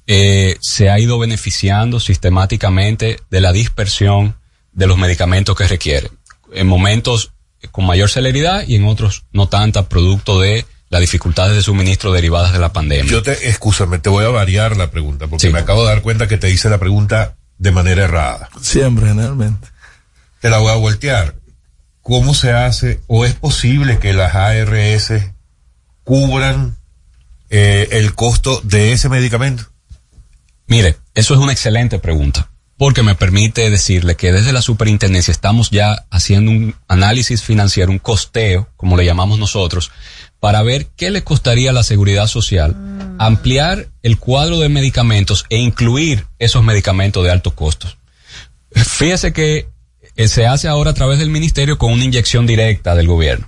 [0.06, 4.36] eh, se ha ido beneficiando sistemáticamente de la dispersión
[4.74, 6.12] de los medicamentos que requiere.
[6.52, 7.32] En momentos
[7.72, 12.52] con mayor celeridad y en otros no tanta, producto de las dificultades de suministro derivadas
[12.52, 13.10] de la pandemia.
[13.12, 16.28] Yo te, escúchame, te voy a variar la pregunta, porque me acabo de dar cuenta
[16.28, 18.50] que te hice la pregunta de manera errada.
[18.62, 19.68] Siempre, generalmente.
[20.42, 21.36] Te la voy a voltear.
[22.02, 25.14] ¿Cómo se hace o es posible que las ARS
[26.04, 26.78] cubran
[27.50, 29.66] eh, el costo de ese medicamento?
[30.66, 35.70] Mire, eso es una excelente pregunta, porque me permite decirle que desde la superintendencia estamos
[35.70, 39.92] ya haciendo un análisis financiero, un costeo, como le llamamos nosotros,
[40.40, 42.76] para ver qué le costaría a la seguridad social
[43.18, 47.88] ampliar el cuadro de medicamentos e incluir esos medicamentos de alto costo.
[48.72, 49.68] Fíjese que
[50.16, 53.46] eh, se hace ahora a través del ministerio con una inyección directa del gobierno.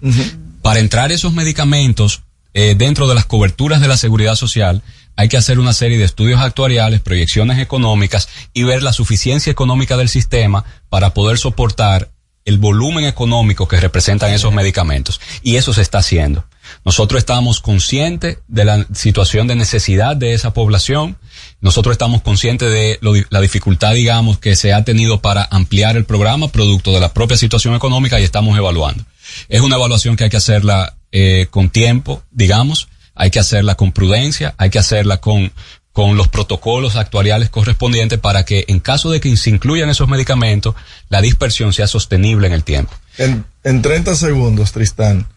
[0.62, 2.24] Para entrar esos medicamentos
[2.54, 4.84] eh, dentro de las coberturas de la seguridad social,
[5.16, 9.98] hay que hacer una serie de estudios actuariales, proyecciones económicas y ver la suficiencia económica
[9.98, 12.10] del sistema para poder soportar
[12.44, 15.22] el volumen económico que representan esos medicamentos.
[15.44, 16.46] Y eso se está haciendo.
[16.86, 21.18] Nosotros estamos conscientes de la situación de necesidad de esa población.
[21.62, 23.00] Nosotros estamos conscientes de
[23.30, 27.38] la dificultad, digamos, que se ha tenido para ampliar el programa producto de la propia
[27.38, 29.04] situación económica y estamos evaluando.
[29.50, 32.88] Es una evaluación que hay que hacerla eh, con tiempo, digamos.
[33.16, 35.52] hay que hacerla con prudencia, hay que hacerla con,
[35.94, 40.76] con los protocolos actuariales correspondientes para que en caso de que se incluyan esos medicamentos,
[41.10, 42.94] la dispersión sea sostenible en el tiempo.
[43.18, 45.28] En, en 30 segundos, Tristán,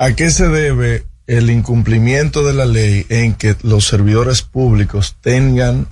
[0.00, 5.88] ¿a qué se debe el incumplimiento de la ley en que los servidores públicos tengan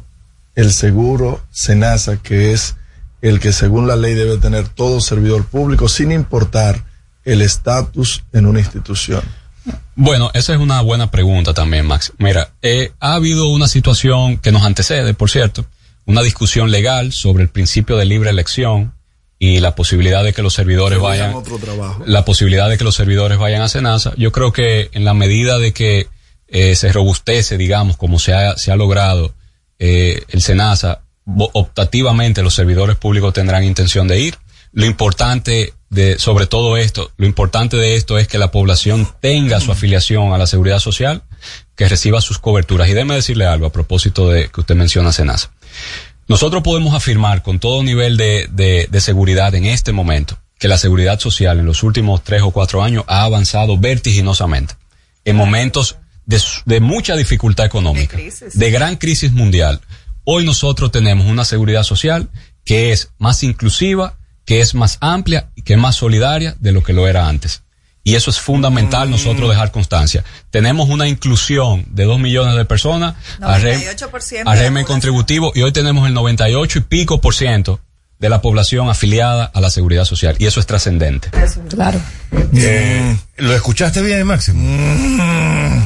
[0.54, 2.76] el seguro SENASA, que es
[3.20, 6.86] el que según la ley debe tener todo servidor público, sin importar
[7.26, 9.22] el estatus en una institución?
[9.94, 12.14] Bueno, esa es una buena pregunta también, Max.
[12.16, 15.66] Mira, eh, ha habido una situación que nos antecede, por cierto,
[16.06, 18.94] una discusión legal sobre el principio de libre elección
[19.38, 21.58] y la posibilidad de que los servidores vayan otro
[22.06, 24.12] la posibilidad de que los servidores vayan a Senasa.
[24.16, 26.08] Yo creo que en la medida de que
[26.48, 29.34] eh, se robustece, digamos, como se ha, se ha logrado
[29.78, 31.02] eh, el Senasa,
[31.52, 34.38] optativamente los servidores públicos tendrán intención de ir.
[34.72, 39.60] Lo importante de, sobre todo esto, lo importante de esto es que la población tenga
[39.60, 41.22] su afiliación a la seguridad social,
[41.76, 42.88] que reciba sus coberturas.
[42.88, 45.50] Y déjeme decirle algo a propósito de que usted menciona Senasa.
[46.28, 50.76] Nosotros podemos afirmar con todo nivel de, de, de seguridad en este momento que la
[50.76, 54.74] seguridad social en los últimos tres o cuatro años ha avanzado vertiginosamente.
[55.24, 58.18] En momentos de, de mucha dificultad económica,
[58.52, 59.80] de gran crisis mundial.
[60.24, 62.28] Hoy nosotros tenemos una seguridad social
[62.64, 66.82] que es más inclusiva, que es más amplia y que es más solidaria de lo
[66.82, 67.62] que lo era antes.
[68.08, 70.24] Y eso es fundamental nosotros dejar constancia.
[70.50, 74.84] Tenemos una inclusión de dos millones de personas a rem- 98% a de la régimen
[74.84, 77.80] contributivo y hoy tenemos el 98 y pico por ciento
[78.18, 80.34] de la población afiliada a la seguridad social.
[80.40, 81.28] Y eso es trascendente.
[81.68, 82.00] Claro.
[82.54, 84.58] Eh, ¿Lo escuchaste bien, Máximo?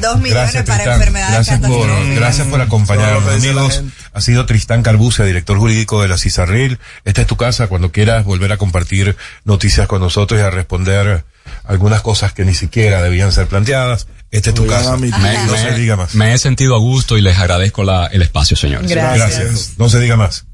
[0.01, 0.93] Dos millones para Tristán.
[0.95, 3.83] enfermedades Gracias por, gracias por acompañarnos, amigos.
[4.15, 6.79] Ha sido Tristán Carbucia, director jurídico de la CISARRIL.
[7.05, 11.25] Esta es tu casa cuando quieras volver a compartir noticias con nosotros y a responder
[11.65, 14.07] algunas cosas que ni siquiera debían ser planteadas.
[14.31, 14.97] Esta es tu casa.
[14.97, 16.15] Me- no se diga más.
[16.15, 18.91] Me he sentido a gusto y les agradezco la- el espacio, señores.
[18.91, 19.73] Gracias.
[19.79, 20.47] No se diga más.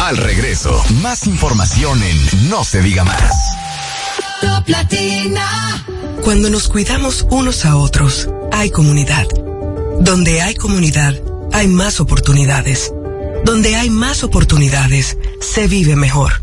[0.00, 3.32] Al regreso, más información en No se diga más.
[4.40, 5.84] Top Latina.
[6.24, 9.26] Cuando nos cuidamos unos a otros, hay comunidad.
[10.00, 11.14] Donde hay comunidad,
[11.52, 12.92] hay más oportunidades.
[13.44, 16.42] Donde hay más oportunidades, se vive mejor.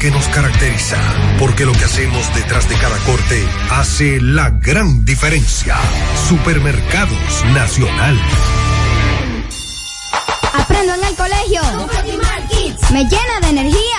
[0.00, 0.96] que nos caracteriza.
[1.38, 5.76] Porque lo que hacemos detrás de cada corte hace la gran diferencia.
[6.28, 8.18] Supermercados Nacional.
[10.54, 11.60] Aprendo en el colegio.
[12.92, 13.98] Me llena de energía.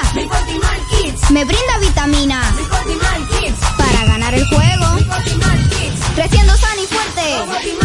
[1.30, 2.54] Me brinda vitaminas.
[3.78, 4.86] Para ganar el juego.
[6.16, 7.76] Creciendo sano y fuerte.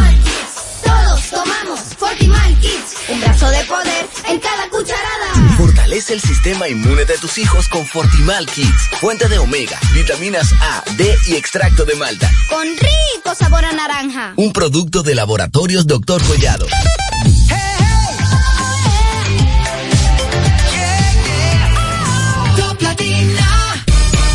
[0.85, 2.95] Todos tomamos Fortimal Kids.
[3.09, 5.40] Un brazo de poder en cada cucharada.
[5.61, 8.89] Fortalece el sistema inmune de tus hijos con Fortimal Kids.
[8.99, 12.31] Fuente de omega, vitaminas A, D y extracto de malta.
[12.49, 14.33] Con rico sabor a naranja.
[14.37, 16.23] Un producto de laboratorios Dr.
[16.23, 16.67] Collado.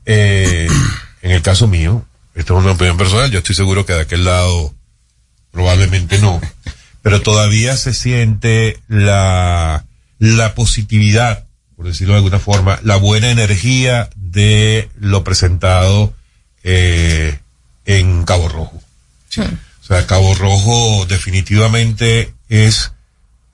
[0.07, 0.69] eh,
[1.25, 2.05] en el caso mío,
[2.35, 4.75] esto es una opinión personal, yo estoy seguro que de aquel lado
[5.51, 6.39] probablemente no,
[7.03, 9.87] pero todavía se siente la,
[10.19, 11.47] la positividad,
[11.77, 16.13] por decirlo de alguna forma, la buena energía de lo presentado
[16.63, 17.39] eh,
[17.87, 18.83] en Cabo Rojo.
[19.39, 22.93] O sea, Cabo Rojo definitivamente es,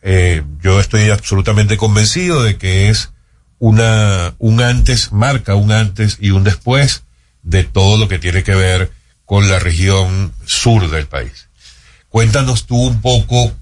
[0.02, 3.10] eh, yo estoy absolutamente convencido de que es
[3.60, 7.04] una, un antes, marca un antes y un después
[7.43, 8.91] de todo lo que tiene que ver
[9.24, 11.49] con la región sur del país.
[12.09, 13.53] Cuéntanos tú un poco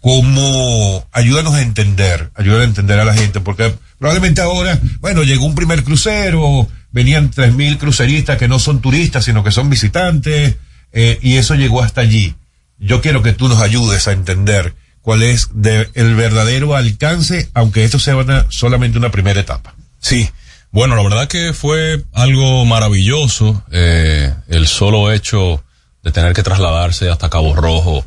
[0.00, 5.44] cómo, ayúdanos a entender, ayúdanos a entender a la gente, porque probablemente ahora, bueno, llegó
[5.44, 10.56] un primer crucero, venían tres mil cruceristas que no son turistas, sino que son visitantes,
[10.92, 12.36] eh, y eso llegó hasta allí.
[12.78, 17.84] Yo quiero que tú nos ayudes a entender cuál es de- el verdadero alcance, aunque
[17.84, 19.74] esto sea solamente una primera etapa.
[19.98, 20.30] Sí,
[20.76, 23.62] bueno, la verdad que fue algo maravilloso.
[23.72, 25.62] eh, el solo hecho
[26.02, 28.04] de tener que trasladarse hasta Cabo Rojo,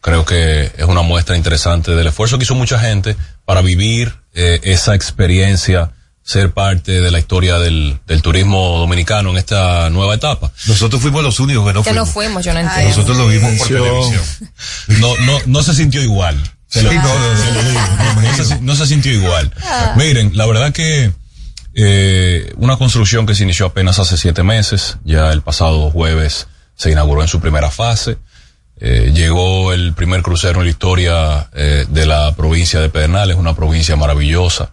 [0.00, 4.60] creo que es una muestra interesante del esfuerzo que hizo mucha gente para vivir eh,
[4.62, 5.90] esa experiencia,
[6.22, 10.52] ser parte de la historia del, del turismo dominicano en esta nueva etapa.
[10.66, 12.88] Nosotros fuimos los únicos que no Que no fuimos, yo no entiendo.
[12.90, 14.22] Nosotros lo vimos por televisión.
[15.00, 16.40] No, no, no se sintió igual.
[16.68, 19.52] Se lo- Sí, no, no, se lo digo, no, no se, no se sintió igual.
[19.62, 19.94] Ah.
[19.96, 21.12] Miren, la verdad que
[21.74, 26.90] eh, una construcción que se inició apenas hace siete meses, ya el pasado jueves se
[26.90, 28.18] inauguró en su primera fase.
[28.78, 33.54] Eh, llegó el primer crucero en la historia eh, de la provincia de Pedernales, una
[33.54, 34.72] provincia maravillosa.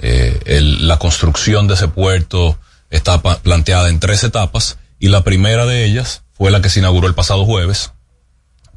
[0.00, 2.56] La construcción de ese puerto
[2.88, 7.08] está planteada en tres etapas y la primera de ellas fue la que se inauguró
[7.08, 7.92] el pasado jueves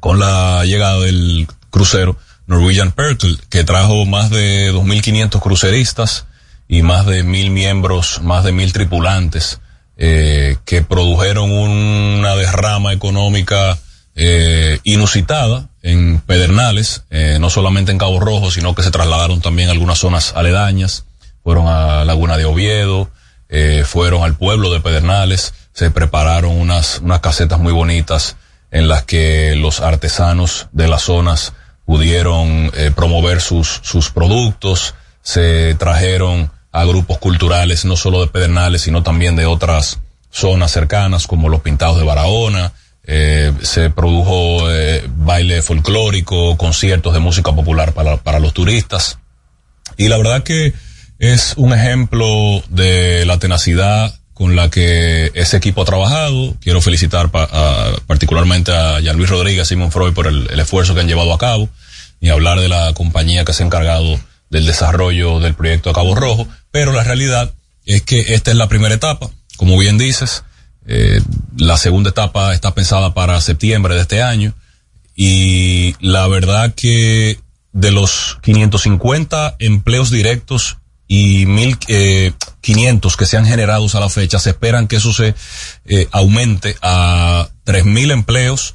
[0.00, 2.18] con la llegada del crucero
[2.48, 6.26] Norwegian Perkle, que trajo más de 2.500 cruceristas
[6.72, 9.60] y más de mil miembros, más de mil tripulantes,
[9.98, 13.78] eh, que produjeron una derrama económica
[14.14, 19.68] eh, inusitada en Pedernales, eh, no solamente en Cabo Rojo, sino que se trasladaron también
[19.68, 21.04] a algunas zonas aledañas,
[21.44, 23.10] fueron a Laguna de Oviedo,
[23.50, 28.36] eh, fueron al pueblo de Pedernales, se prepararon unas, unas casetas muy bonitas
[28.70, 31.52] en las que los artesanos de las zonas
[31.84, 39.02] pudieron promover sus, sus productos, se trajeron a grupos culturales no solo de Pedernales, sino
[39.02, 40.00] también de otras
[40.30, 42.72] zonas cercanas como los Pintados de Barahona,
[43.04, 49.18] eh, se produjo eh, baile folclórico, conciertos de música popular para, para los turistas.
[49.96, 50.72] Y la verdad que
[51.18, 56.54] es un ejemplo de la tenacidad con la que ese equipo ha trabajado.
[56.60, 57.30] Quiero felicitar
[58.06, 61.38] particularmente a Jean Luis Rodríguez, Simon Freud por el, el esfuerzo que han llevado a
[61.38, 61.68] cabo
[62.20, 64.18] y hablar de la compañía que se ha encargado
[64.52, 66.46] del desarrollo del proyecto de Cabo Rojo.
[66.70, 67.52] Pero la realidad
[67.86, 70.44] es que esta es la primera etapa, como bien dices.
[70.86, 71.20] Eh,
[71.56, 74.52] la segunda etapa está pensada para septiembre de este año
[75.16, 77.40] y la verdad que
[77.72, 80.76] de los 550 empleos directos
[81.08, 85.34] y 1500 que se han generado a la fecha, se esperan que eso se
[85.86, 88.74] eh, aumente a 3000 empleos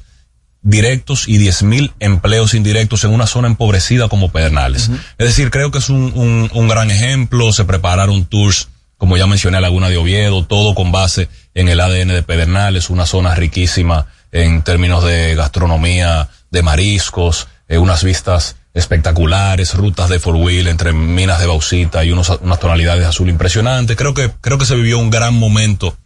[0.62, 4.90] directos y 10.000 empleos indirectos en una zona empobrecida como Pedernales.
[5.18, 9.26] Es decir, creo que es un, un, un gran ejemplo, se prepararon tours, como ya
[9.26, 14.06] mencioné, Laguna de Oviedo, todo con base en el ADN de Pedernales, una zona riquísima
[14.32, 20.92] en términos de gastronomía, de mariscos, eh, unas vistas espectaculares, rutas de four wheel entre
[20.92, 23.96] minas de bauxita y unos, unas tonalidades de azul impresionantes.
[23.96, 25.96] Creo que, creo que se vivió un gran momento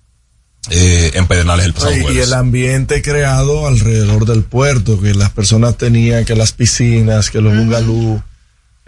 [0.70, 5.76] eh, en Pedernales el pasado Y, el ambiente creado alrededor del puerto, que las personas
[5.76, 8.22] tenían, que las piscinas, que los bungalú.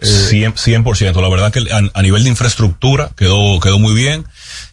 [0.00, 4.24] Cien- 100%, la verdad que a, a nivel de infraestructura quedó, quedó muy bien.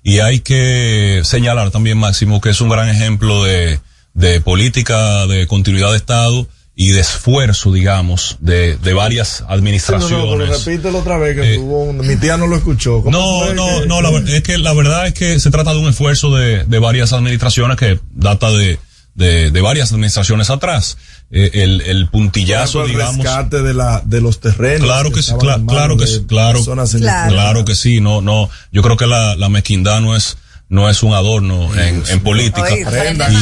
[0.04, 3.80] Y hay que señalar también, Máximo, que es un gran ejemplo de,
[4.14, 9.44] de política de continuidad de Estado y de esfuerzo, digamos, de, de varias Sí, no,
[9.44, 10.66] no, pero administraciones.
[10.66, 13.02] repítelo otra vez, que Eh, tuvo un- mi tía no lo escuchó.
[13.04, 15.80] ¿Cómo No, no, que- no, la, es que la verdad es que se trata de
[15.80, 18.80] un esfuerzo de, de varias administraciones que data de,
[19.16, 20.98] de, de varias administraciones atrás.
[21.30, 23.18] Eh, el, el puntillazo, el digamos.
[23.26, 25.38] rescate de la de los terrenos Claro que sí, en
[25.68, 27.64] claro que sí, claro, personas claro, inexpertas.
[27.66, 30.38] que sí, no, no, yo creo que la, la mezquindad no es,
[30.72, 32.66] no es un adorno en, en política.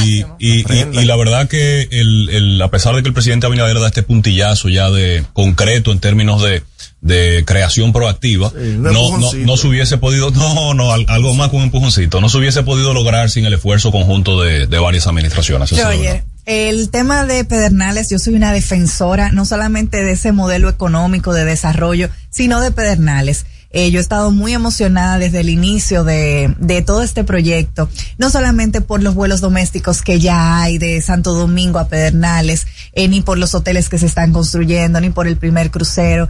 [0.04, 3.46] Y, y, y, y la verdad que el, el, a pesar de que el presidente
[3.46, 6.64] Abinader da este puntillazo ya de concreto en términos de,
[7.02, 11.60] de creación proactiva, no, no, no se hubiese podido, no, no, al- algo más con
[11.60, 15.72] un empujoncito, no se hubiese podido lograr sin el esfuerzo conjunto de, de varias administraciones.
[15.74, 21.32] Oye, el tema de Pedernales, yo soy una defensora no solamente de ese modelo económico
[21.32, 23.46] de desarrollo, sino de Pedernales.
[23.72, 27.88] Eh, yo he estado muy emocionada desde el inicio de, de todo este proyecto,
[28.18, 33.08] no solamente por los vuelos domésticos que ya hay de Santo Domingo a Pedernales, eh,
[33.08, 36.30] ni por los hoteles que se están construyendo, ni por el primer crucero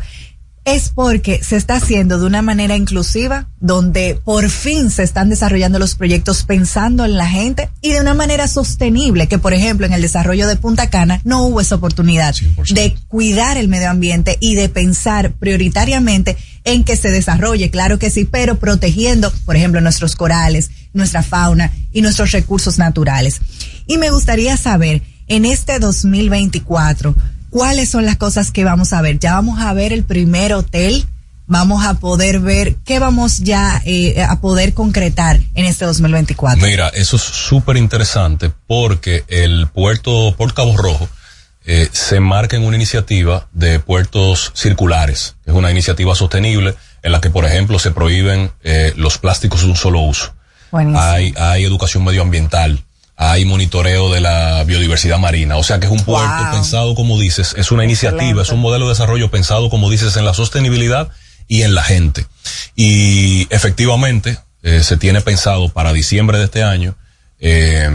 [0.66, 5.80] es porque se está haciendo de una manera inclusiva, donde por fin se están desarrollando
[5.80, 9.94] los proyectos pensando en la gente y de una manera sostenible, que por ejemplo en
[9.94, 12.36] el desarrollo de Punta Cana no hubo esa oportunidad
[12.72, 16.38] de cuidar el medio ambiente y de pensar prioritariamente
[16.70, 21.72] en que se desarrolle, claro que sí, pero protegiendo, por ejemplo, nuestros corales, nuestra fauna
[21.92, 23.42] y nuestros recursos naturales.
[23.88, 27.16] Y me gustaría saber, en este 2024,
[27.50, 29.18] ¿cuáles son las cosas que vamos a ver?
[29.18, 31.06] Ya vamos a ver el primer hotel,
[31.48, 36.68] vamos a poder ver qué vamos ya eh, a poder concretar en este 2024.
[36.68, 41.10] Mira, eso es súper interesante porque el puerto Port Cabo Rojo
[41.72, 45.36] eh, se marca en una iniciativa de puertos circulares.
[45.46, 46.74] Es una iniciativa sostenible
[47.04, 50.34] en la que, por ejemplo, se prohíben eh, los plásticos de un solo uso.
[50.72, 52.84] Hay, hay educación medioambiental,
[53.16, 55.58] hay monitoreo de la biodiversidad marina.
[55.58, 56.54] O sea que es un puerto Wow.
[56.54, 60.26] pensado, como dices, es una iniciativa, es un modelo de desarrollo pensado, como dices, en
[60.26, 61.10] la sostenibilidad
[61.48, 62.26] y en la gente.
[62.76, 66.96] Y efectivamente, eh, se tiene pensado para diciembre de este año
[67.40, 67.90] eh,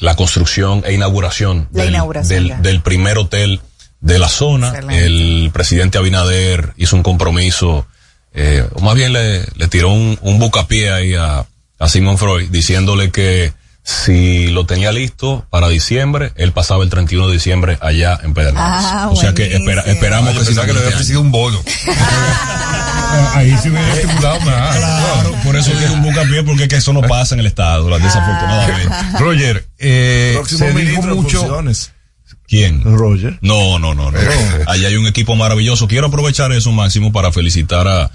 [0.00, 3.60] la construcción e inauguración, del, inauguración, del- primer hotel
[4.00, 4.68] de la zona.
[4.70, 5.06] Excelente.
[5.06, 7.86] El presidente Abinader hizo un compromiso,
[8.34, 11.46] eh, o más bien le, le tiró un, un bucapié ahí a,
[11.78, 13.52] a Simon Freud, diciéndole que
[13.84, 18.84] si lo tenía listo para diciembre, él pasaba el 31 de diciembre allá en Pedernales.
[18.84, 21.60] Ah, o sea que espera- esperamos Ah, que pensaba que le había ofrecido un bono.
[23.34, 24.76] Ahí se hubiera estimulado más.
[24.76, 27.90] Claro, por eso dije un bucapié, porque es que eso no pasa en el Estado,
[27.90, 28.94] la- desafortunadamente.
[29.18, 31.38] Roger, eh, se dijo mucho.
[31.40, 31.92] funciones.
[32.52, 32.82] ¿Quién?
[32.84, 33.38] Roger.
[33.40, 34.18] No, no, no, no.
[34.66, 35.88] Allá hay un equipo maravilloso.
[35.88, 38.10] Quiero aprovechar eso, Máximo, para felicitar a, a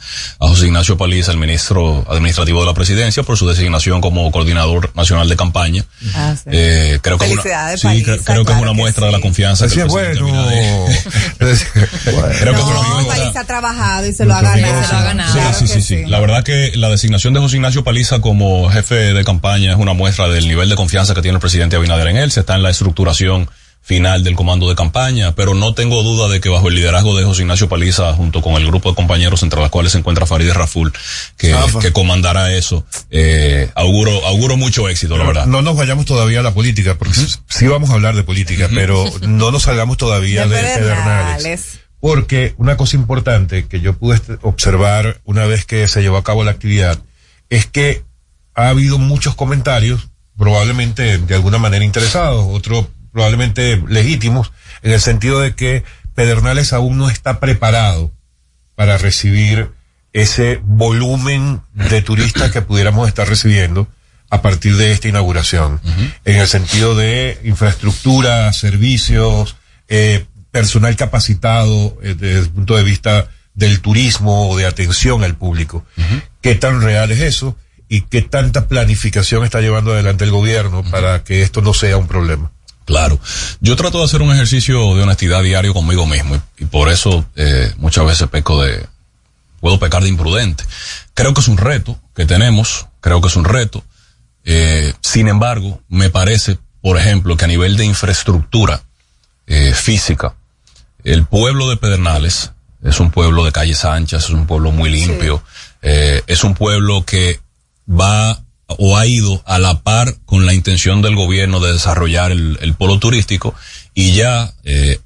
[0.47, 5.27] José Ignacio Paliza, el ministro administrativo de la presidencia, por su designación como coordinador nacional
[5.27, 5.85] de campaña.
[6.13, 6.51] Ah, sí.
[6.53, 7.41] Eh, creo que es una,
[7.77, 10.27] sí, creo, que es que muestra de la confianza Así que el bueno.
[10.27, 15.33] Abinader- Creo que es una No, muestra- Paliza ha trabajado y se lo ha ganado.
[15.33, 16.05] Sí, Claro sí, que sí, sí.
[16.05, 19.93] La verdad que la designación de José Ignacio Paliza como jefe de campaña es una
[19.93, 22.29] muestra del nivel de confianza que tiene el presidente Abinader en él.
[22.31, 23.49] Se está en la estructuración
[23.87, 27.23] final del comando de campaña, pero no tengo duda de que bajo el liderazgo de
[27.23, 30.53] José Ignacio Paliza, junto con el grupo de compañeros entre los cuales se encuentra Farideh
[30.53, 30.91] Raful,
[31.37, 31.79] que, Zafa.
[31.79, 35.45] que comandará eso, eh, auguro, auguro mucho éxito, la verdad.
[35.45, 37.13] No nos vayamos todavía a la política, porque
[37.47, 41.79] sí vamos a hablar de política, pero no nos salgamos todavía de, Pedernales.
[42.01, 46.43] Porque una cosa importante que yo pude observar una vez que se llevó a cabo
[46.43, 46.99] la actividad
[47.49, 48.03] es que
[48.53, 52.87] ha habido muchos comentarios, probablemente de alguna manera interesados, otros
[53.17, 54.51] probablemente legítimos,
[54.83, 55.83] en el sentido de que
[56.13, 58.11] Pedernales aún no está preparado
[58.75, 59.71] para recibir
[60.13, 63.87] ese volumen de turistas que pudiéramos estar recibiendo
[64.29, 65.81] a partir de esta inauguración,
[66.25, 69.55] en el sentido de infraestructura, servicios,
[69.87, 75.35] eh, personal capacitado eh, desde el punto de vista del turismo o de atención al
[75.35, 75.83] público.
[76.41, 77.57] ¿Qué tan real es eso?
[77.89, 82.07] ¿Y qué tanta planificación está llevando adelante el gobierno para que esto no sea un
[82.07, 82.51] problema?
[82.87, 83.19] Claro.
[83.59, 87.25] Yo trato de hacer un ejercicio de honestidad diario conmigo mismo y, y por eso
[87.35, 88.87] eh, muchas veces peco de,
[89.59, 90.63] puedo pecar de imprudente.
[91.13, 93.83] Creo que es un reto que tenemos, creo que es un reto.
[94.45, 98.81] Eh, sin embargo, me parece, por ejemplo, que a nivel de infraestructura
[99.47, 100.35] eh, física,
[101.03, 102.51] el pueblo de Pedernales
[102.81, 105.43] es un pueblo de calles anchas, es un pueblo muy limpio,
[105.81, 107.41] eh, es un pueblo que
[107.89, 112.57] va o ha ido a la par con la intención del gobierno de desarrollar el,
[112.61, 113.55] el polo turístico
[113.93, 114.99] y ya, eh,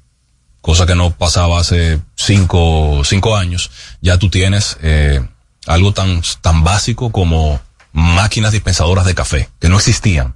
[0.60, 3.70] cosa que no pasaba hace cinco, cinco años,
[4.00, 5.20] ya tú tienes eh,
[5.66, 7.60] algo tan, tan básico como
[7.92, 10.34] máquinas dispensadoras de café, que no existían.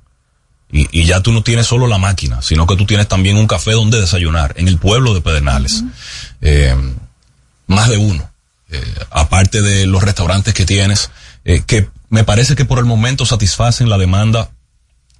[0.70, 3.46] Y, y ya tú no tienes solo la máquina, sino que tú tienes también un
[3.46, 5.84] café donde desayunar, en el pueblo de Pedernales.
[6.40, 6.74] Eh,
[7.66, 8.28] más de uno.
[8.70, 11.10] Eh, aparte de los restaurantes que tienes,
[11.44, 14.50] eh, que me parece que por el momento satisfacen la demanda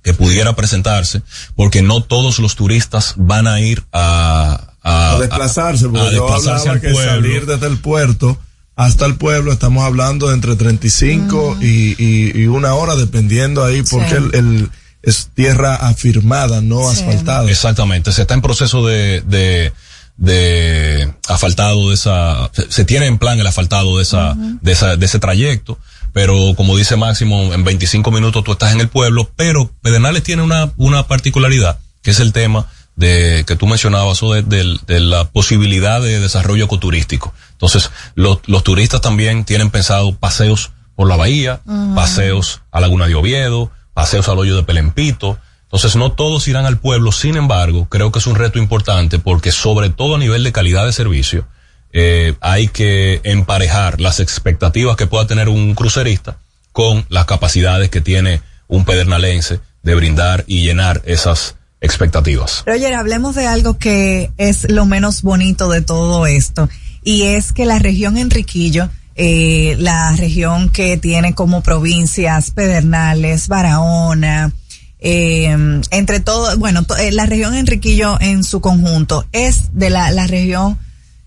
[0.03, 1.23] que pudiera presentarse,
[1.57, 6.27] porque no todos los turistas van a ir a, a, A desplazarse, porque a yo
[6.27, 7.13] desplazarse hablaba que pueblo.
[7.13, 8.39] salir desde el puerto
[8.77, 13.83] hasta el pueblo estamos hablando de entre 35 y, y, y una hora, dependiendo ahí,
[13.83, 14.15] porque Sí.
[14.17, 14.71] el, el-
[15.03, 17.49] es tierra afirmada, no asfaltada.
[17.51, 19.73] Exactamente, se está en proceso de, de,
[20.17, 24.97] de asfaltado de esa, se, se tiene en plan el asfaltado de esa, de esa,
[24.97, 25.79] de ese trayecto,
[26.17, 30.41] pero como dice Máximo, en 25 minutos tú estás en el pueblo, pero Pedernales tiene
[30.43, 32.65] una, una particularidad, que es el tema
[32.95, 37.35] de, que tú mencionabas, o de, de- de la posibilidad de desarrollo ecoturístico.
[37.53, 41.61] Entonces, los, los turistas también tienen pensado paseos por la bahía,
[41.95, 45.37] paseos a Laguna de Oviedo, paseos al hoyo de Pelempito.
[45.65, 49.53] Entonces no todos irán al pueblo, sin embargo, creo que es un reto importante porque
[49.53, 51.47] sobre todo a nivel de calidad de servicio,
[51.93, 56.39] eh, hay que emparejar las expectativas que pueda tener un crucerista
[56.73, 62.65] con las capacidades que tiene un pedernalense de brindar y llenar esas expectativas.
[62.67, 66.69] Roger, hablemos de algo que es lo menos bonito de todo esto,
[67.03, 74.53] y es que la región Enriquillo, eh, la región que tiene como provincias Pedernales, Barahona,
[74.99, 75.57] eh,
[75.91, 80.79] entre todo, bueno, eh, la región Enriquillo en su conjunto es de la, la región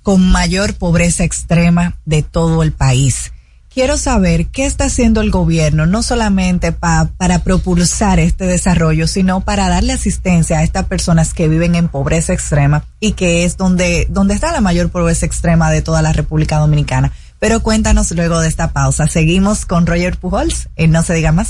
[0.10, 3.32] con mayor pobreza extrema de todo el país.
[3.72, 9.42] Quiero saber qué está haciendo el gobierno, no solamente pa- para propulsar este desarrollo, sino
[9.42, 14.08] para darle asistencia a estas personas que viven en pobreza extrema y que es donde,
[14.10, 17.12] donde está la mayor pobreza extrema de toda la República Dominicana.
[17.38, 19.06] Pero cuéntanos luego de esta pausa.
[19.06, 21.50] Seguimos con Roger Pujols en No se diga más.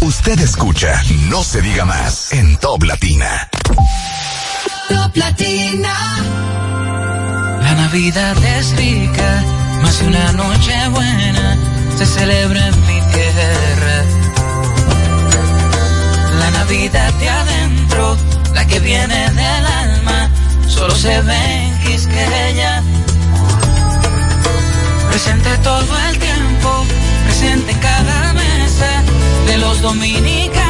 [0.00, 3.50] Usted escucha No se diga más en Top Latina.
[4.88, 5.90] Top Latina.
[7.90, 9.44] La Navidad es rica,
[9.82, 11.56] más de una noche buena
[11.98, 14.04] se celebra en mi tierra.
[16.38, 18.16] La Navidad de adentro,
[18.54, 20.30] la que viene del alma,
[20.68, 22.80] solo se ve en Quisqueya.
[25.10, 26.86] Presente todo el tiempo,
[27.24, 29.02] presente en cada mesa
[29.48, 30.69] de los dominicanos.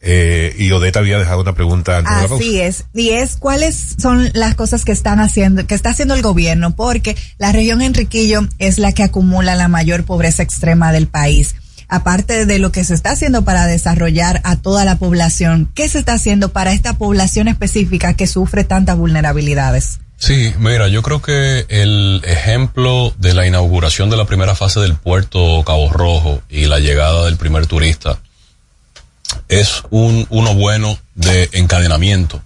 [0.00, 2.44] Eh, y Odeta había dejado una pregunta antes de la pausa.
[2.44, 2.84] Así es.
[2.94, 7.16] Y es cuáles son las cosas que están haciendo, que está haciendo el gobierno, porque
[7.38, 11.56] la región Enriquillo es la que acumula la mayor pobreza extrema del país.
[11.88, 15.98] Aparte de lo que se está haciendo para desarrollar a toda la población, ¿qué se
[15.98, 19.98] está haciendo para esta población específica que sufre tantas vulnerabilidades?
[20.24, 24.94] Sí, mira, yo creo que el ejemplo de la inauguración de la primera fase del
[24.94, 28.18] puerto Cabo Rojo y la llegada del primer turista
[29.48, 32.40] es un, uno bueno de encadenamiento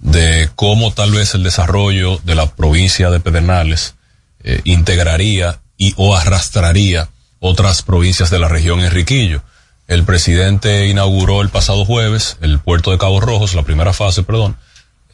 [0.00, 3.94] de cómo tal vez el desarrollo de la provincia de Pedernales
[4.42, 7.08] eh, integraría y o arrastraría
[7.38, 9.44] otras provincias de la región Enriquillo.
[9.86, 14.56] El presidente inauguró el pasado jueves el puerto de Cabo Rojos, la primera fase, perdón,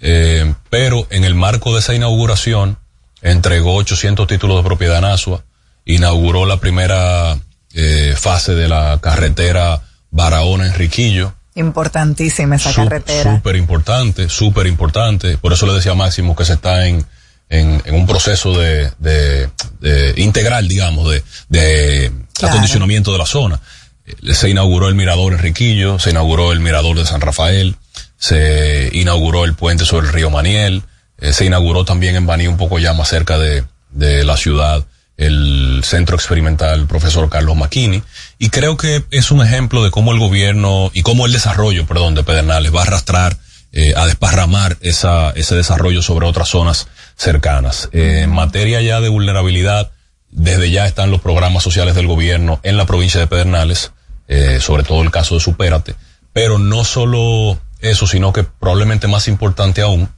[0.01, 2.79] eh, pero en el marco de esa inauguración
[3.23, 5.43] entregó 800 títulos de propiedad en Asua,
[5.85, 7.39] inauguró la primera
[7.75, 13.35] eh, fase de la carretera Barahona Enriquillo, Importantísima esa carretera.
[13.35, 15.39] Súper importante, súper importante.
[15.39, 17.05] Por eso le decía a Máximo que se está en,
[17.49, 19.49] en, en un proceso de, de,
[19.81, 22.53] de integral, digamos, de, de Claro.
[22.55, 23.61] acondicionamiento de la zona.
[24.07, 27.75] Eh, Se inauguró el mirador Enriquillo, se inauguró el mirador de San Rafael,
[28.19, 30.82] se inauguró el puente sobre el río Maniel,
[31.19, 34.85] eh, se inauguró también en Baní, un poco ya más cerca de, de la ciudad,
[35.16, 38.03] el centro experimental profesor Carlos Maquini.
[38.39, 42.15] Y creo que es un ejemplo de cómo el gobierno y cómo el desarrollo, perdón,
[42.15, 43.36] de Pedernales va a arrastrar,
[43.73, 46.86] eh, a desparramar esa, ese desarrollo sobre otras zonas
[47.16, 47.90] cercanas.
[47.93, 49.90] Eh, en materia ya de vulnerabilidad,
[50.31, 53.93] desde ya están los programas sociales del gobierno en la provincia de Pedernales,
[54.28, 55.97] eh, sobre todo el caso de Supérate.
[56.32, 60.09] Pero no solo eso, sino que probablemente más importante aún,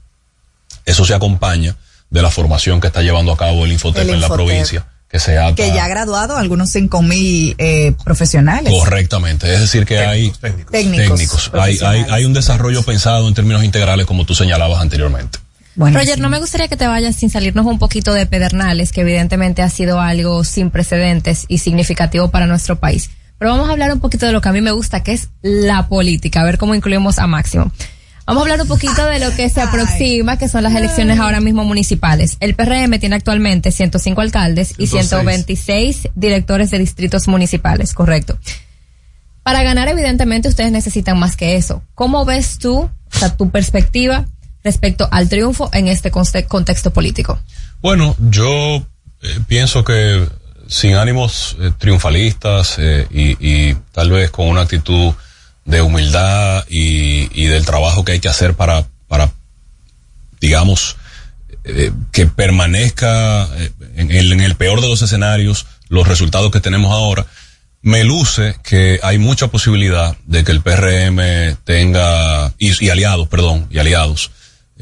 [0.85, 1.75] eso se acompaña
[2.09, 5.19] de la formación que está llevando a cabo el Infotep El en la provincia, que
[5.19, 8.71] se ata Que ya ha graduado algunos cinco mil eh, profesionales.
[8.71, 9.53] correctamente.
[9.53, 10.71] Es decir, que hay Técnicos.
[10.71, 11.51] técnicos.
[11.53, 15.39] Hay, hay, hay un desarrollo pensado en términos integrales, como tú señalabas anteriormente.
[15.77, 19.61] Roger, no me gustaría que te vayas sin salirnos un poquito de Pedernales, que evidentemente
[19.61, 23.09] ha sido algo sin precedentes y significativo para nuestro país.
[23.41, 25.29] Pero vamos a hablar un poquito de lo que a mí me gusta, que es
[25.41, 27.71] la política, a ver cómo incluimos a Máximo.
[28.27, 31.39] Vamos a hablar un poquito de lo que se aproxima, que son las elecciones ahora
[31.41, 32.37] mismo municipales.
[32.39, 35.07] El PRM tiene actualmente 105 alcaldes y 106.
[35.09, 38.37] 126 directores de distritos municipales, correcto.
[39.41, 41.81] Para ganar, evidentemente, ustedes necesitan más que eso.
[41.95, 44.27] ¿Cómo ves tú, o sea, tu perspectiva
[44.63, 47.39] respecto al triunfo en este conte- contexto político?
[47.81, 48.85] Bueno, yo
[49.23, 50.29] eh, pienso que
[50.71, 55.13] sin ánimos eh, triunfalistas eh, y, tal vez con una actitud
[55.65, 59.33] de humildad y, y del trabajo que hay que hacer para, para
[60.39, 60.95] digamos,
[61.65, 63.49] eh, que permanezca
[63.97, 67.27] en, el, peor de los escenarios los resultados que tenemos ahora,
[67.81, 73.79] me luce que hay mucha posibilidad de que el PRM tenga, y aliados, perdón, y
[73.79, 74.31] aliados,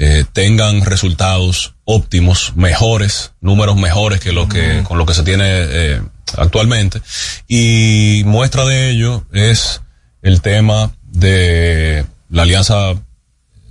[0.01, 5.43] eh, tengan resultados óptimos, mejores, números mejores que lo que, con lo que se tiene
[5.45, 6.01] eh,
[6.37, 7.01] actualmente.
[7.49, 9.81] Y muestra de ello es
[10.21, 12.93] el tema de la alianza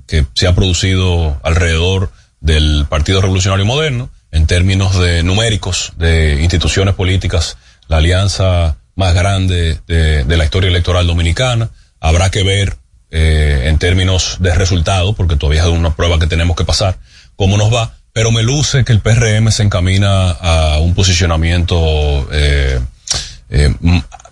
[0.06, 6.94] que se ha producido alrededor del Partido Revolucionario Moderno, en términos de numéricos de instituciones
[6.94, 7.56] políticas,
[7.88, 11.70] la alianza más grande de, de la historia electoral dominicana.
[12.00, 12.76] Habrá que ver
[13.10, 16.98] eh, en términos de resultado, porque todavía es una prueba que tenemos que pasar,
[17.36, 22.80] cómo nos va, pero me luce que el PRM se encamina a un posicionamiento eh,
[23.50, 23.74] eh,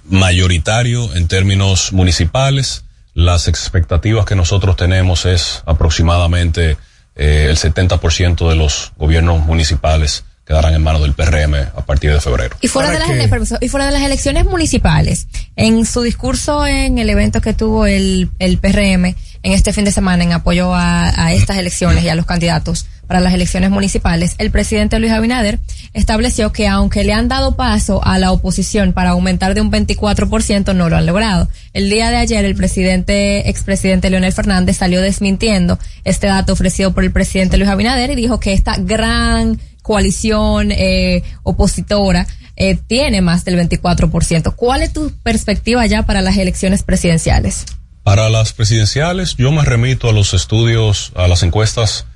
[0.04, 2.84] mayoritario en términos municipales.
[3.14, 6.76] Las expectativas que nosotros tenemos es aproximadamente
[7.14, 12.20] eh, el 70% de los gobiernos municipales quedarán en manos del PRM a partir de
[12.20, 12.56] febrero.
[12.60, 13.28] Y fuera, de las, que-
[13.60, 18.30] y fuera de las elecciones municipales, en su discurso en el evento que tuvo el,
[18.38, 19.06] el PRM
[19.42, 22.86] en este fin de semana en apoyo a, a estas elecciones y a los candidatos
[23.06, 25.60] para las elecciones municipales, el presidente Luis Abinader
[25.94, 30.74] estableció que aunque le han dado paso a la oposición para aumentar de un 24%,
[30.74, 31.48] no lo han logrado.
[31.72, 37.04] El día de ayer, el presidente, expresidente Leonel Fernández salió desmintiendo este dato ofrecido por
[37.04, 42.26] el presidente Luis Abinader y dijo que esta gran coalición eh, opositora
[42.56, 44.52] eh, tiene más del 24%.
[44.56, 47.66] ¿Cuál es tu perspectiva ya para las elecciones presidenciales?
[48.02, 52.06] Para las presidenciales, yo me remito a los estudios, a las encuestas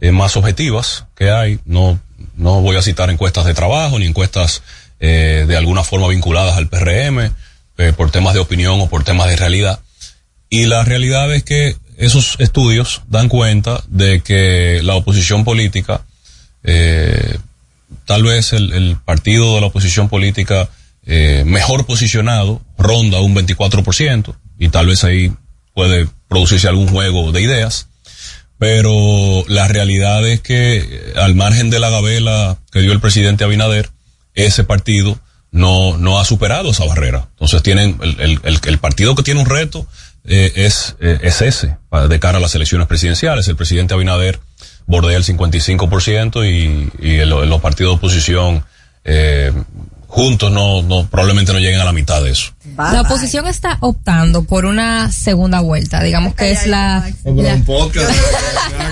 [0.00, 1.60] eh, más objetivas que hay.
[1.64, 2.00] No,
[2.36, 4.62] no voy a citar encuestas de trabajo ni encuestas
[4.98, 7.32] eh, de alguna forma vinculadas al PRM
[7.78, 9.78] eh, por temas de opinión o por temas de realidad.
[10.48, 16.02] Y la realidad es que esos estudios dan cuenta de que la oposición política,
[16.64, 17.38] eh,
[18.04, 20.68] tal vez el, el partido de la oposición política
[21.06, 25.32] eh, mejor posicionado ronda un 24% y tal vez ahí
[25.74, 27.88] puede producirse algún juego de ideas.
[28.58, 33.44] Pero la realidad es que eh, al margen de la gabela que dio el presidente
[33.44, 33.88] Abinader,
[34.34, 35.18] ese partido
[35.50, 37.28] no, no ha superado esa barrera.
[37.32, 39.86] Entonces tienen, el, el, el, partido que tiene un reto
[40.24, 41.78] eh, es, eh, es ese,
[42.08, 43.48] de cara a las elecciones presidenciales.
[43.48, 44.40] El presidente Abinader
[44.90, 48.64] bordea el 55% y, y los partidos de oposición
[49.04, 49.52] eh,
[50.10, 52.52] juntos no, no, probablemente no lleguen a la mitad de eso.
[52.76, 57.08] La oposición está optando por una segunda vuelta, digamos que es la...
[57.24, 58.10] la- un podcast.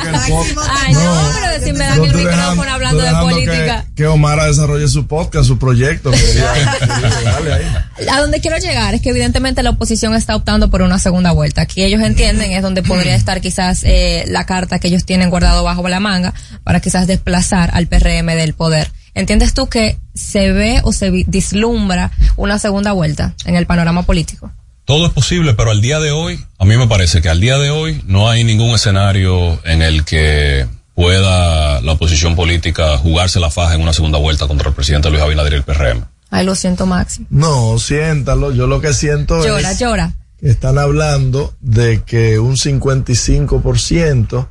[0.09, 3.85] Ay, no, pero decirme dan Yo el estoy micrófono dejando- hablando de estoy dejando política.
[3.89, 6.11] Que, que Omara desarrolle su podcast, su proyecto.
[6.11, 6.77] que ya-
[7.24, 7.65] dale ahí.
[8.11, 11.62] A donde quiero llegar es que evidentemente la oposición está optando por una segunda vuelta.
[11.62, 15.62] Aquí ellos entienden es donde podría estar quizás eh, la carta que ellos tienen guardado
[15.65, 16.32] bajo la manga
[16.65, 18.90] para quizás desplazar al PRM del poder.
[19.19, 24.05] ¿Entiendes tú que se ve o se vi- vislumbra una segunda vuelta en el panorama
[24.05, 24.51] político?
[24.85, 27.59] Todo es posible, pero al día de hoy, a mí me parece que al día
[27.59, 33.51] de hoy no hay ningún escenario en el que pueda la oposición política jugarse la
[33.51, 36.05] faja en una segunda vuelta contra el presidente Luis Abinader y el PRM.
[36.31, 37.27] Ay, lo siento, Maxi.
[37.31, 38.53] No, siéntalo.
[38.53, 40.12] Yo lo que siento Llora, es llora.
[40.40, 44.49] que están hablando de que un 55%,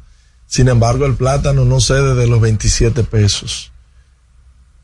[0.47, 3.71] sin embargo, el plátano no cede de los 27 pesos.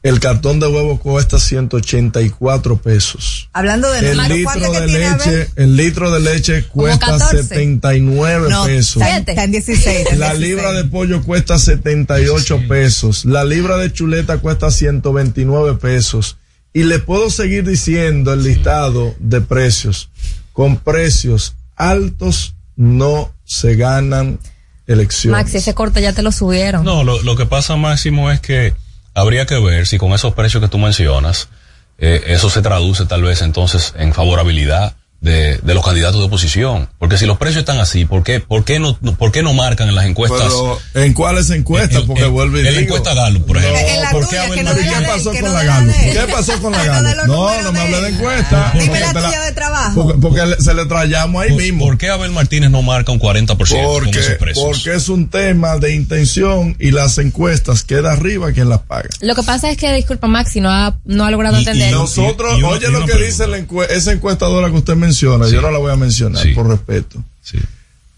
[0.04, 3.50] El cartón de huevo cuesta 184 pesos.
[3.54, 7.44] Hablando de El litro ¿cuánto que de tiene leche, el litro de leche cuesta 14.
[7.44, 9.02] 79 No, pesos.
[9.02, 9.98] está, en- está en 16.
[10.00, 10.50] está en La 16.
[10.50, 13.24] libra de pollo cuesta 78 pesos.
[13.24, 16.36] La libra de chuleta cuesta 129 pesos.
[16.74, 20.10] Y le puedo seguir diciendo el listado de precios.
[20.52, 24.40] Con precios altos no se ganan
[24.86, 25.40] elecciones.
[25.44, 26.84] Maxi, ese corte ya te lo subieron.
[26.84, 28.74] No, lo, lo que pasa, Máximo, es que
[29.14, 31.50] habría que ver si con esos precios que tú mencionas,
[31.98, 36.90] eh, eso se traduce tal vez entonces en favorabilidad de, de los candidatos de oposición.
[37.00, 39.54] Porque si los precios están así, ¿por qué, por qué, no, no- por qué no
[39.54, 40.42] marcan en las encuestas?
[40.44, 42.04] Pero, ¿en cuáles encuestas?
[42.04, 42.96] Porque vuelve y en la digo.
[42.98, 43.80] encuesta Gallup, por ejemplo.
[43.80, 45.54] En la ¿Por tuya, qué que Abel no la ¿Qué él, pasó con no la
[45.54, 45.94] la Gallup?
[45.96, 47.26] ¿Qué pasó con la no Gallup?
[47.28, 48.72] No, no me de hable de encuesta.
[48.80, 50.16] Dime la tuya de trabajo.
[50.22, 51.86] Porque, se le trayamos ahí ¿Por, mismo.
[51.86, 54.66] por qué Abel Martínez no marca un 40% con Porque, esos precios?
[54.66, 59.10] porque es un tema de intención y las encuestas queda arriba quien las paga.
[59.22, 61.92] Lo que pasa es que, disculpa, Maxi, no ha, no ha logrado Y entender.
[61.94, 64.96] nosotros, y- y una- oye y lo que dice la encue- esa encuestadora que usted
[65.14, 67.24] menciona, yo no la voy a mencionar por respeto.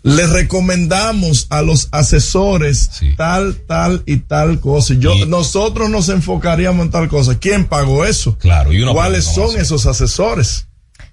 [0.03, 4.93] Le recomendamos a los asesores tal, tal y tal cosa.
[4.93, 7.39] Y nosotros nos enfocaríamos en tal cosa.
[7.39, 8.37] ¿Quién pagó eso?
[8.37, 10.67] Claro, y ¿Cuáles son esos asesores?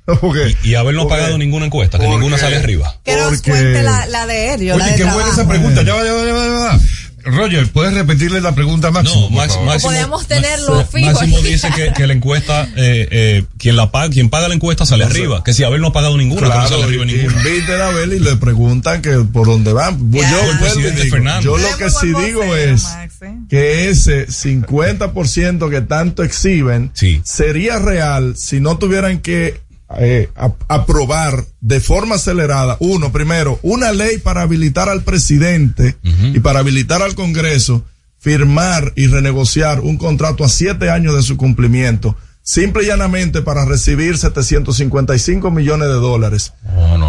[0.21, 2.95] Porque- Y Abel no ha porque- pagado ninguna encuesta, que porque- ninguna sale arriba.
[3.05, 4.61] Que nos cuente la, la de él.
[4.63, 5.83] yo la Oye, de qué buena esa pregunta.
[5.83, 6.81] Ya va, ya va, ya va, ya va.
[7.25, 9.29] Roger, ¿puedes repetirle la pregunta a Máximo?
[9.29, 9.59] por Max-?
[9.65, 11.13] Máximo- Podemos tenerlo fijo.
[11.13, 14.85] Máximo dice que, que la encuesta, eh, eh, quien la paga, quien paga la encuesta
[14.87, 15.43] sale arriba.
[15.45, 17.37] Que si Abel no ha pagado ninguna, que no Claro, sale arriba ninguna.
[17.39, 19.99] inviten a ver y le preguntan que por dónde van.
[20.11, 21.45] Pues yo, el presidente digo, Fernández.
[21.45, 22.87] yo lo que sí digo es
[23.49, 26.93] que ese 50% que tanto exhiben
[27.25, 29.61] sería real si no tuvieran que
[29.99, 35.97] eh, a- aprobar de forma acelerada, uno, primero, una ley para habilitar al presidente
[36.35, 37.85] y para habilitar al Congreso,
[38.19, 43.65] firmar y renegociar un contrato a siete años de su cumplimiento, simple y llanamente para
[43.65, 46.53] recibir 755 millones de dólares.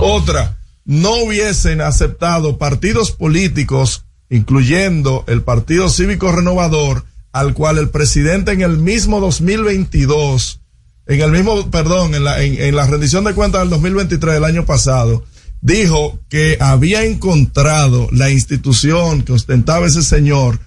[0.01, 8.51] Otra, no hubiesen aceptado partidos políticos, incluyendo el Partido Cívico Renovador, al cual el presidente
[8.51, 10.59] en el mismo 2022,
[11.07, 14.65] en el mismo, perdón, en la, en, la rendición de cuentas del 2023 del año
[14.65, 15.23] pasado,
[15.61, 20.59] dijo que había encontrado la institución que ostentaba ese señor